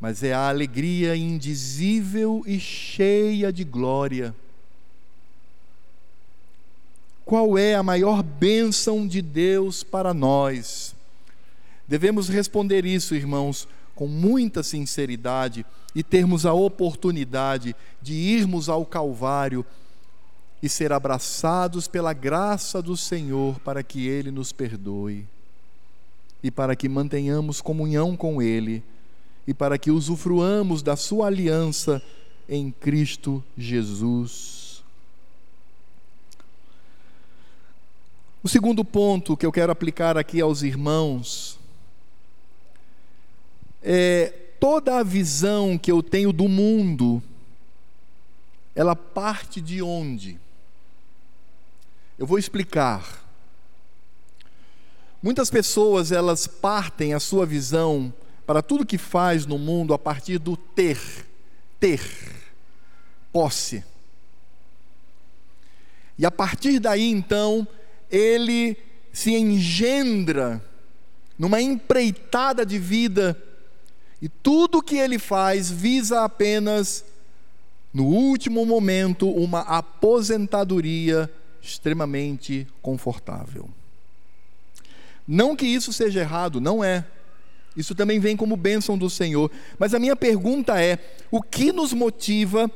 [0.00, 4.34] mas é a alegria indizível e cheia de glória.
[7.24, 10.94] Qual é a maior bênção de Deus para nós?
[11.86, 15.64] Devemos responder isso, irmãos, com muita sinceridade
[15.94, 19.64] e termos a oportunidade de irmos ao Calvário
[20.62, 25.26] e ser abraçados pela graça do Senhor para que Ele nos perdoe
[26.42, 28.82] e para que mantenhamos comunhão com Ele
[29.46, 32.02] e para que usufruamos da Sua aliança
[32.48, 34.82] em Cristo Jesus.
[38.42, 41.58] O segundo ponto que eu quero aplicar aqui aos irmãos
[43.84, 47.22] é toda a visão que eu tenho do mundo,
[48.74, 50.40] ela parte de onde?
[52.18, 53.22] Eu vou explicar.
[55.22, 58.12] Muitas pessoas elas partem a sua visão
[58.46, 60.98] para tudo que faz no mundo a partir do ter,
[61.78, 62.00] ter,
[63.30, 63.84] posse.
[66.18, 67.66] E a partir daí então,
[68.10, 68.76] ele
[69.12, 70.64] se engendra
[71.38, 73.36] numa empreitada de vida
[74.24, 77.04] e tudo que ele faz visa apenas
[77.92, 83.68] no último momento uma aposentadoria extremamente confortável.
[85.28, 87.04] Não que isso seja errado, não é.
[87.76, 89.50] Isso também vem como bênção do Senhor.
[89.78, 90.98] Mas a minha pergunta é:
[91.30, 92.70] o que nos motiva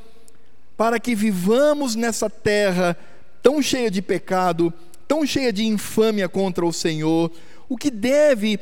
[0.76, 2.94] para que vivamos nessa terra
[3.42, 4.70] tão cheia de pecado,
[5.08, 7.32] tão cheia de infâmia contra o Senhor?
[7.70, 8.60] O que deve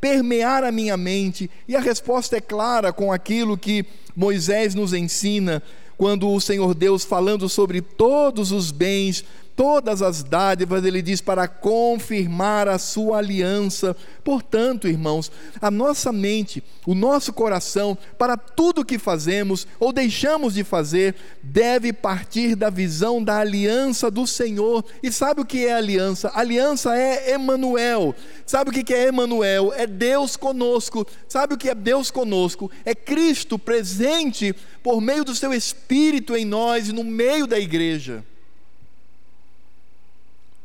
[0.00, 1.50] permear a minha mente?
[1.66, 3.84] E a resposta é clara com aquilo que
[4.14, 5.62] Moisés nos ensina,
[5.96, 9.24] quando o Senhor Deus, falando sobre todos os bens
[9.58, 13.96] todas as dádivas, ele diz, para confirmar a sua aliança.
[14.22, 20.62] Portanto, irmãos, a nossa mente, o nosso coração, para tudo que fazemos ou deixamos de
[20.62, 24.84] fazer, deve partir da visão da aliança do Senhor.
[25.02, 26.30] E sabe o que é aliança?
[26.36, 28.14] Aliança é Emanuel.
[28.46, 29.72] Sabe o que é Emanuel?
[29.74, 31.04] É Deus conosco.
[31.28, 32.70] Sabe o que é Deus conosco?
[32.84, 34.54] É Cristo presente
[34.84, 38.24] por meio do seu Espírito em nós e no meio da igreja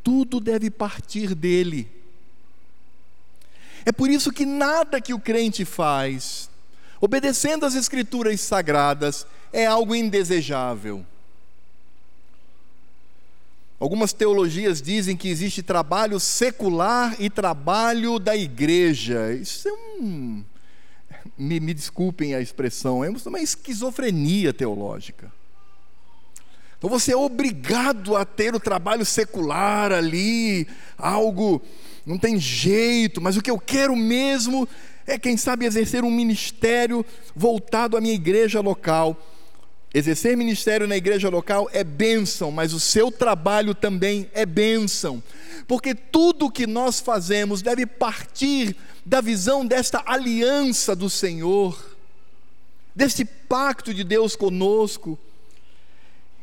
[0.03, 1.87] tudo deve partir dele.
[3.85, 6.49] É por isso que nada que o crente faz,
[7.01, 11.05] obedecendo às Escrituras sagradas, é algo indesejável.
[13.79, 19.33] Algumas teologias dizem que existe trabalho secular e trabalho da igreja.
[19.33, 20.43] Isso é um.
[21.37, 25.31] Me, me desculpem a expressão, é uma esquizofrenia teológica.
[26.83, 30.67] Então você é obrigado a ter o trabalho secular ali,
[30.97, 31.61] algo,
[32.05, 34.67] não tem jeito, mas o que eu quero mesmo
[35.07, 39.17] é, quem sabe, exercer um ministério voltado à minha igreja local.
[39.93, 45.23] Exercer ministério na igreja local é bênção, mas o seu trabalho também é bênção,
[45.65, 48.75] porque tudo que nós fazemos deve partir
[49.05, 51.95] da visão desta aliança do Senhor,
[52.93, 55.17] deste pacto de Deus conosco.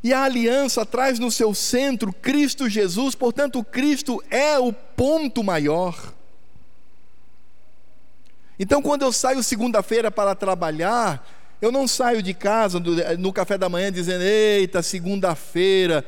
[0.02, 6.14] E a aliança traz no seu centro Cristo Jesus, portanto, Cristo é o ponto maior.
[8.58, 11.26] Então, quando eu saio segunda-feira para trabalhar,
[11.60, 16.04] eu não saio de casa eh, no café da manhã dizendo: Eita, segunda-feira,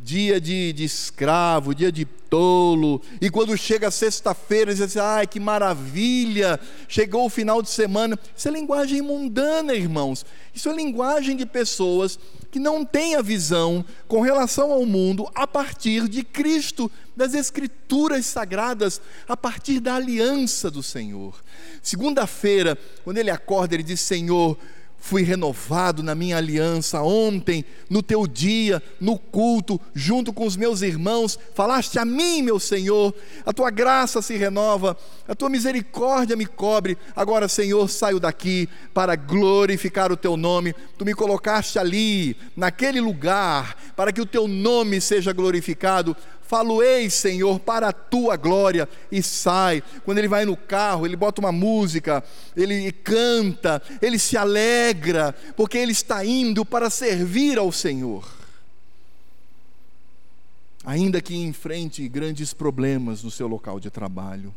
[0.00, 5.40] dia de, de, escravo, dia de tolo, e quando chega sexta-feira, diz assim: ai que
[5.40, 8.18] maravilha, chegou o final de semana.
[8.36, 10.26] Isso é linguagem mundana, irmãos.
[10.54, 12.18] Isso é linguagem de pessoas
[12.50, 18.26] que não têm a visão com relação ao mundo a partir de Cristo, das Escrituras
[18.26, 21.34] sagradas, a partir da aliança do Senhor.
[21.82, 24.56] Segunda-feira, quando ele acorda, ele diz: Senhor,
[25.04, 30.80] fui renovado na minha aliança ontem, no teu dia, no culto, junto com os meus
[30.80, 31.38] irmãos.
[31.54, 34.96] Falaste a mim, meu Senhor, a tua graça se renova,
[35.28, 36.96] a tua misericórdia me cobre.
[37.14, 40.74] Agora, Senhor, saio daqui para glorificar o teu nome.
[40.96, 47.58] Tu me colocaste ali, naquele lugar, para que o teu nome seja glorificado falo-ei, Senhor,
[47.58, 49.82] para a tua glória, e sai.
[50.04, 52.22] Quando ele vai no carro, ele bota uma música,
[52.56, 58.24] ele canta, ele se alegra, porque ele está indo para servir ao Senhor.
[60.84, 64.54] Ainda que enfrente grandes problemas no seu local de trabalho.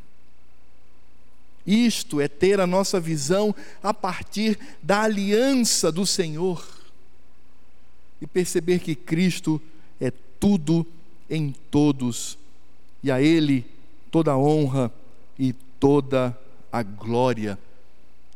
[1.66, 6.66] Isto é ter a nossa visão a partir da aliança do Senhor
[8.22, 9.62] e perceber que Cristo
[10.00, 10.86] é tudo
[11.30, 12.38] em todos,
[13.04, 13.66] e a Ele
[14.12, 14.92] toda a honra
[15.38, 16.38] e toda
[16.72, 17.58] a glória,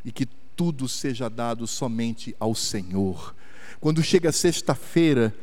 [0.03, 3.35] e que tudo seja dado somente ao Senhor.
[3.79, 5.33] Quando chega sexta-feira,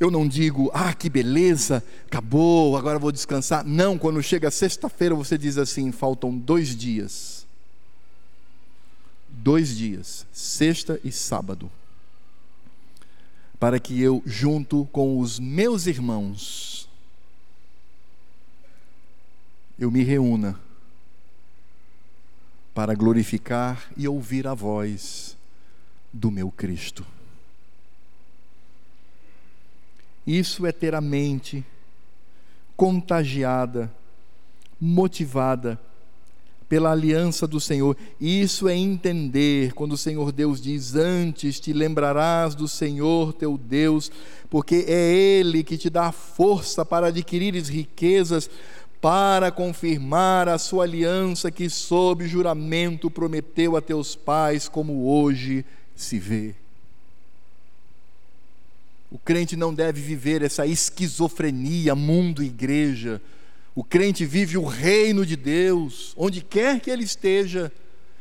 [0.00, 3.64] eu não digo, ah, que beleza, acabou, agora vou descansar.
[3.64, 7.46] Não, quando chega sexta-feira, você diz assim: faltam dois dias.
[9.28, 11.70] Dois dias, sexta e sábado
[13.62, 16.88] para que eu, junto com os meus irmãos,
[19.78, 20.58] eu me reúna
[22.74, 25.36] para glorificar e ouvir a voz
[26.12, 27.06] do meu Cristo.
[30.26, 31.64] Isso é ter a mente
[32.76, 33.94] contagiada,
[34.80, 35.80] motivada
[36.72, 37.94] pela aliança do Senhor.
[38.18, 44.10] Isso é entender quando o Senhor Deus diz: Antes te lembrarás do Senhor teu Deus,
[44.48, 48.48] porque é Ele que te dá força para adquirires riquezas,
[49.02, 56.18] para confirmar a sua aliança que, sob juramento, prometeu a teus pais, como hoje se
[56.18, 56.54] vê.
[59.10, 63.20] O crente não deve viver essa esquizofrenia, mundo, igreja
[63.74, 67.72] o crente vive o reino de Deus, onde quer que ele esteja,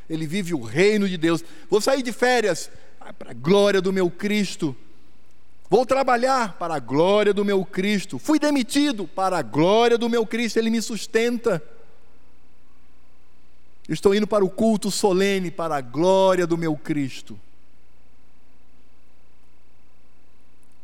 [0.09, 1.43] ele vive o reino de Deus.
[1.69, 4.75] Vou sair de férias ah, para a glória do meu Cristo.
[5.69, 8.17] Vou trabalhar para a glória do meu Cristo.
[8.17, 11.61] Fui demitido para a glória do meu Cristo, ele me sustenta.
[13.89, 17.37] Estou indo para o culto solene para a glória do meu Cristo.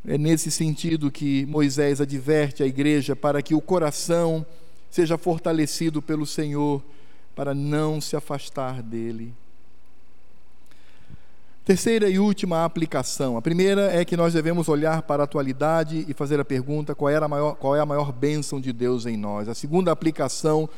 [0.10, 4.46] É nesse sentido que Moisés adverte a igreja para que o coração
[4.90, 6.82] seja fortalecido pelo Senhor,
[7.36, 9.34] para não se afastar dele.
[11.66, 13.36] Terceira e última aplicação.
[13.36, 17.10] A primeira é que nós devemos olhar para a atualidade e fazer a pergunta: qual,
[17.10, 19.50] era a maior, qual é a maior bênção de Deus em nós?
[19.50, 20.70] A segunda aplicação,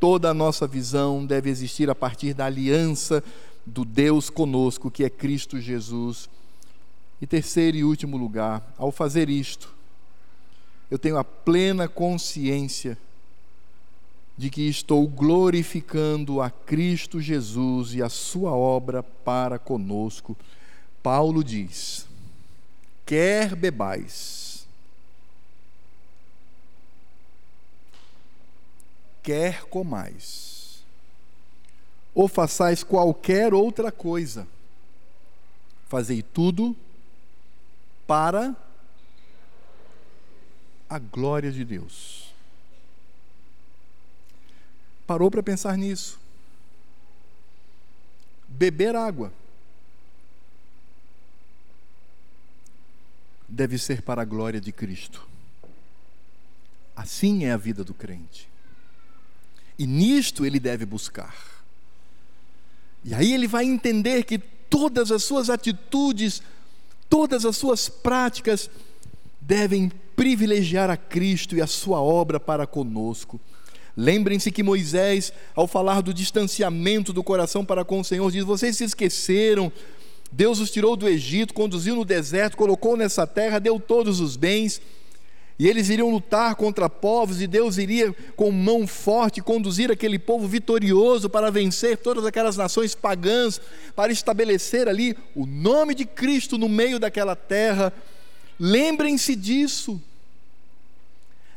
[0.00, 3.22] toda a nossa visão deve existir a partir da aliança
[3.66, 6.30] do Deus conosco, que é Cristo Jesus
[7.20, 9.74] e terceiro e último lugar, ao fazer isto,
[10.90, 12.96] eu tenho a plena consciência
[14.36, 20.36] de que estou glorificando a Cristo Jesus e a sua obra para conosco.
[21.02, 22.06] Paulo diz:
[23.04, 24.66] quer bebais,
[29.22, 30.84] quer comais,
[32.14, 34.46] ou façais qualquer outra coisa,
[35.88, 36.76] fazei tudo
[38.08, 38.56] para
[40.88, 42.32] a glória de Deus.
[45.06, 46.18] Parou para pensar nisso?
[48.48, 49.30] Beber água
[53.46, 55.28] deve ser para a glória de Cristo.
[56.96, 58.48] Assim é a vida do crente.
[59.78, 61.36] E nisto ele deve buscar.
[63.04, 66.42] E aí ele vai entender que todas as suas atitudes
[67.08, 68.70] todas as suas práticas
[69.40, 73.40] devem privilegiar a Cristo e a sua obra para conosco.
[73.96, 78.76] Lembrem-se que Moisés, ao falar do distanciamento do coração para com o Senhor, diz: Vocês
[78.76, 79.72] se esqueceram,
[80.30, 84.80] Deus os tirou do Egito, conduziu no deserto, colocou nessa terra, deu todos os bens.
[85.58, 90.46] E eles iriam lutar contra povos, e Deus iria, com mão forte, conduzir aquele povo
[90.46, 93.60] vitorioso para vencer todas aquelas nações pagãs,
[93.96, 97.92] para estabelecer ali o nome de Cristo no meio daquela terra.
[98.58, 100.00] Lembrem-se disso.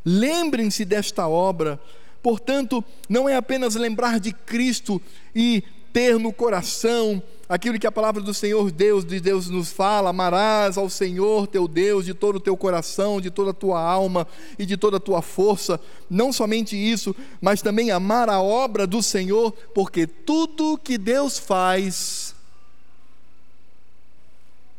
[0.03, 1.79] Lembrem-se desta obra.
[2.23, 4.99] Portanto, não é apenas lembrar de Cristo
[5.35, 7.21] e ter no coração
[7.51, 11.67] aquilo que a palavra do Senhor Deus de Deus nos fala: amarás ao Senhor teu
[11.67, 14.25] Deus de todo o teu coração, de toda a tua alma
[14.57, 15.79] e de toda a tua força.
[16.09, 22.33] Não somente isso, mas também amar a obra do Senhor, porque tudo que Deus faz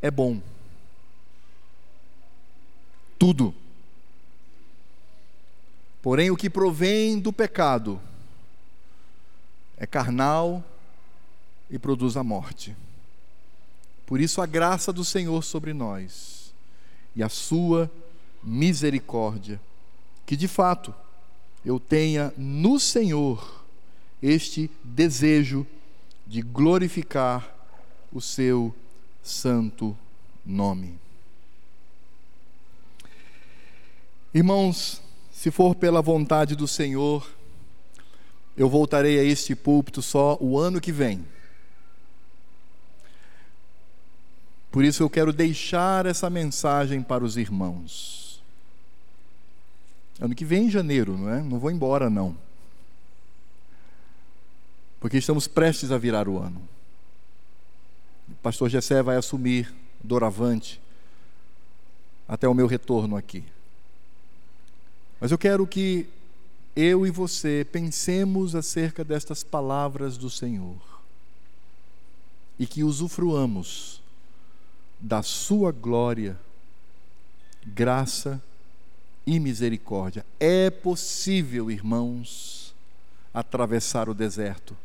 [0.00, 0.40] é bom.
[3.18, 3.54] Tudo.
[6.00, 8.00] Porém, o que provém do pecado
[9.76, 10.64] é carnal,
[11.72, 12.76] e produz a morte.
[14.06, 16.52] Por isso, a graça do Senhor sobre nós
[17.16, 17.90] e a sua
[18.42, 19.58] misericórdia,
[20.26, 20.94] que de fato
[21.64, 23.64] eu tenha no Senhor
[24.22, 25.66] este desejo
[26.26, 27.50] de glorificar
[28.12, 28.74] o seu
[29.22, 29.96] santo
[30.44, 30.98] nome.
[34.34, 35.00] Irmãos,
[35.32, 37.26] se for pela vontade do Senhor,
[38.56, 41.24] eu voltarei a este púlpito só o ano que vem.
[44.72, 48.42] Por isso eu quero deixar essa mensagem para os irmãos.
[50.18, 51.42] Ano que vem, em janeiro, não é?
[51.42, 52.34] Não vou embora, não.
[54.98, 56.62] Porque estamos prestes a virar o ano.
[58.30, 60.80] O pastor Gessé vai assumir doravante
[62.26, 63.44] até o meu retorno aqui.
[65.20, 66.08] Mas eu quero que
[66.74, 70.80] eu e você pensemos acerca destas palavras do Senhor
[72.58, 74.01] e que usufruamos
[75.02, 76.38] da sua glória,
[77.66, 78.40] graça
[79.26, 80.24] e misericórdia.
[80.38, 82.72] É possível, irmãos,
[83.34, 84.76] atravessar o deserto,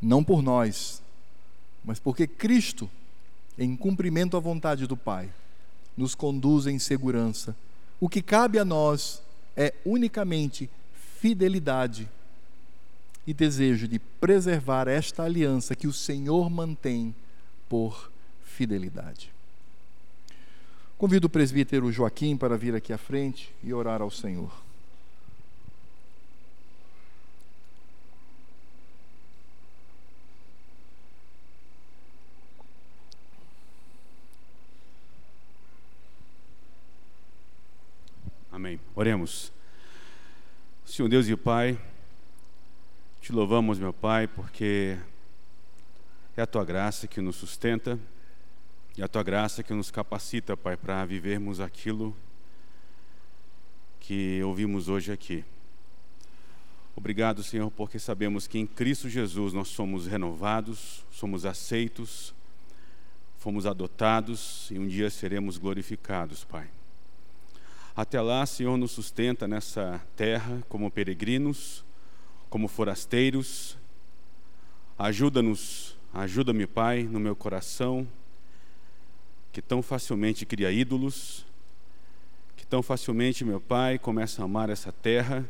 [0.00, 1.02] não por nós,
[1.84, 2.88] mas porque Cristo,
[3.58, 5.28] em cumprimento à vontade do Pai,
[5.96, 7.56] nos conduz em segurança.
[7.98, 9.20] O que cabe a nós
[9.56, 10.70] é unicamente
[11.18, 12.08] fidelidade
[13.26, 17.12] e desejo de preservar esta aliança que o Senhor mantém
[17.68, 18.11] por
[18.62, 19.32] fidelidade.
[20.96, 24.52] Convido o presbítero Joaquim para vir aqui à frente e orar ao Senhor.
[38.52, 38.78] Amém.
[38.94, 39.52] Oremos.
[40.86, 41.76] Senhor Deus e Pai,
[43.20, 44.96] te louvamos, meu Pai, porque
[46.36, 47.98] é a tua graça que nos sustenta
[48.96, 52.14] e a tua graça que nos capacita, Pai, para vivermos aquilo
[53.98, 55.44] que ouvimos hoje aqui.
[56.94, 62.34] Obrigado, Senhor, porque sabemos que em Cristo Jesus nós somos renovados, somos aceitos,
[63.38, 66.68] fomos adotados e um dia seremos glorificados, Pai.
[67.96, 71.82] Até lá, Senhor, nos sustenta nessa terra como peregrinos,
[72.50, 73.78] como forasteiros.
[74.98, 78.06] Ajuda-nos, ajuda-me, Pai, no meu coração
[79.52, 81.44] que tão facilmente cria ídolos,
[82.56, 85.46] que tão facilmente, meu Pai, começa a amar essa terra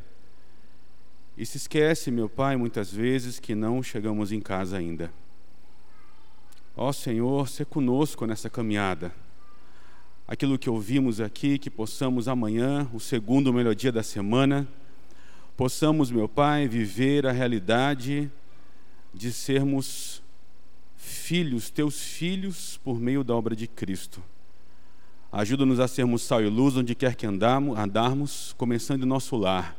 [1.36, 5.12] e se esquece, meu Pai, muitas vezes que não chegamos em casa ainda.
[6.76, 9.14] Ó Senhor, se conosco nessa caminhada.
[10.26, 14.66] Aquilo que ouvimos aqui, que possamos amanhã, o segundo melhor dia da semana,
[15.56, 18.30] possamos, meu Pai, viver a realidade
[19.12, 20.21] de sermos
[21.12, 24.22] filhos, teus filhos, por meio da obra de Cristo.
[25.30, 29.76] Ajuda-nos a sermos sal e luz onde quer que andamos, andarmos, começando em nosso lar.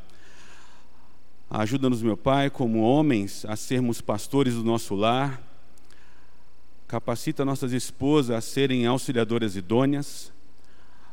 [1.50, 5.42] Ajuda-nos, meu Pai, como homens, a sermos pastores do nosso lar.
[6.88, 10.32] Capacita nossas esposas a serem auxiliadoras idôneas,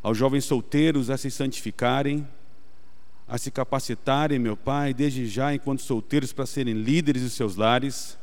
[0.02, 2.26] aos jovens solteiros a se santificarem,
[3.28, 8.18] a se capacitarem, meu Pai, desde já, enquanto solteiros, para serem líderes de seus lares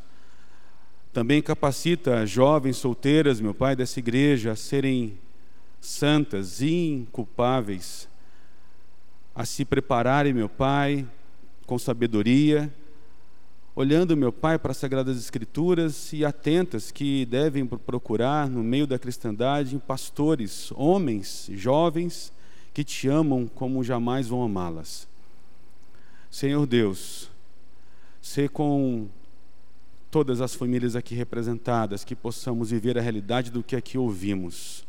[1.18, 5.18] também capacita jovens solteiras, meu Pai, dessa igreja a serem
[5.82, 8.08] santas, inculpáveis,
[9.34, 11.08] a se prepararem, meu Pai,
[11.66, 12.72] com sabedoria,
[13.76, 19.00] olhando, meu Pai, para as Sagradas Escrituras e atentas que devem procurar, no meio da
[19.00, 22.32] cristandade, pastores, homens, jovens,
[22.76, 25.08] que te amam como jamais vão amá-las.
[26.30, 27.32] Senhor Deus,
[28.22, 29.08] ser com
[30.10, 34.86] todas as famílias aqui representadas, que possamos viver a realidade do que aqui ouvimos.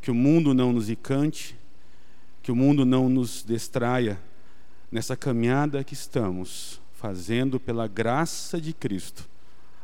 [0.00, 1.56] Que o mundo não nos encante,
[2.42, 4.20] que o mundo não nos distraia
[4.90, 9.28] nessa caminhada que estamos fazendo pela graça de Cristo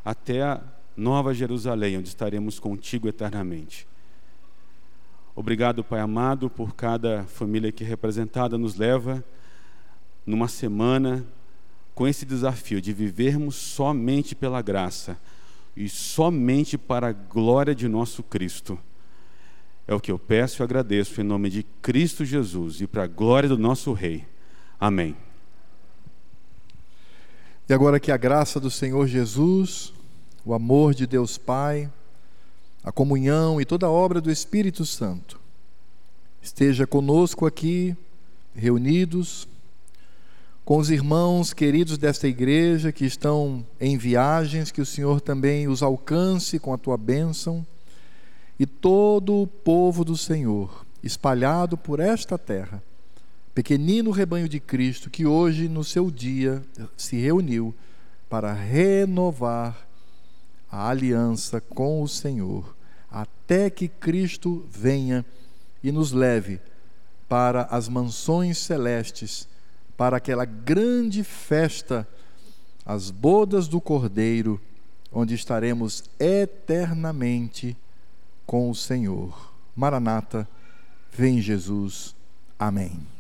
[0.05, 0.61] até a
[0.97, 3.89] Nova Jerusalém, onde estaremos contigo eternamente.
[5.35, 9.25] Obrigado, Pai amado, por cada família que representada nos leva
[10.27, 11.25] numa semana
[12.01, 15.19] com esse desafio de vivermos somente pela graça
[15.77, 18.79] e somente para a glória de nosso Cristo.
[19.87, 23.07] É o que eu peço e agradeço em nome de Cristo Jesus e para a
[23.07, 24.25] glória do nosso Rei.
[24.81, 25.15] Amém.
[27.69, 29.93] E agora que a graça do Senhor Jesus,
[30.43, 31.93] o amor de Deus Pai,
[32.83, 35.39] a comunhão e toda a obra do Espírito Santo
[36.41, 37.95] esteja conosco aqui,
[38.55, 39.47] reunidos,
[40.71, 45.83] com os irmãos queridos desta igreja que estão em viagens, que o Senhor também os
[45.83, 47.67] alcance com a tua bênção,
[48.57, 52.81] e todo o povo do Senhor, espalhado por esta terra,
[53.53, 56.63] pequenino rebanho de Cristo que hoje, no seu dia,
[56.97, 57.75] se reuniu
[58.29, 59.77] para renovar
[60.71, 62.77] a aliança com o Senhor,
[63.11, 65.27] até que Cristo venha
[65.83, 66.61] e nos leve
[67.29, 69.49] para as mansões celestes,
[70.01, 72.09] para aquela grande festa,
[72.87, 74.59] as bodas do Cordeiro,
[75.13, 77.77] onde estaremos eternamente
[78.47, 79.53] com o Senhor.
[79.77, 80.49] Maranata,
[81.13, 82.17] vem Jesus.
[82.59, 83.20] Amém.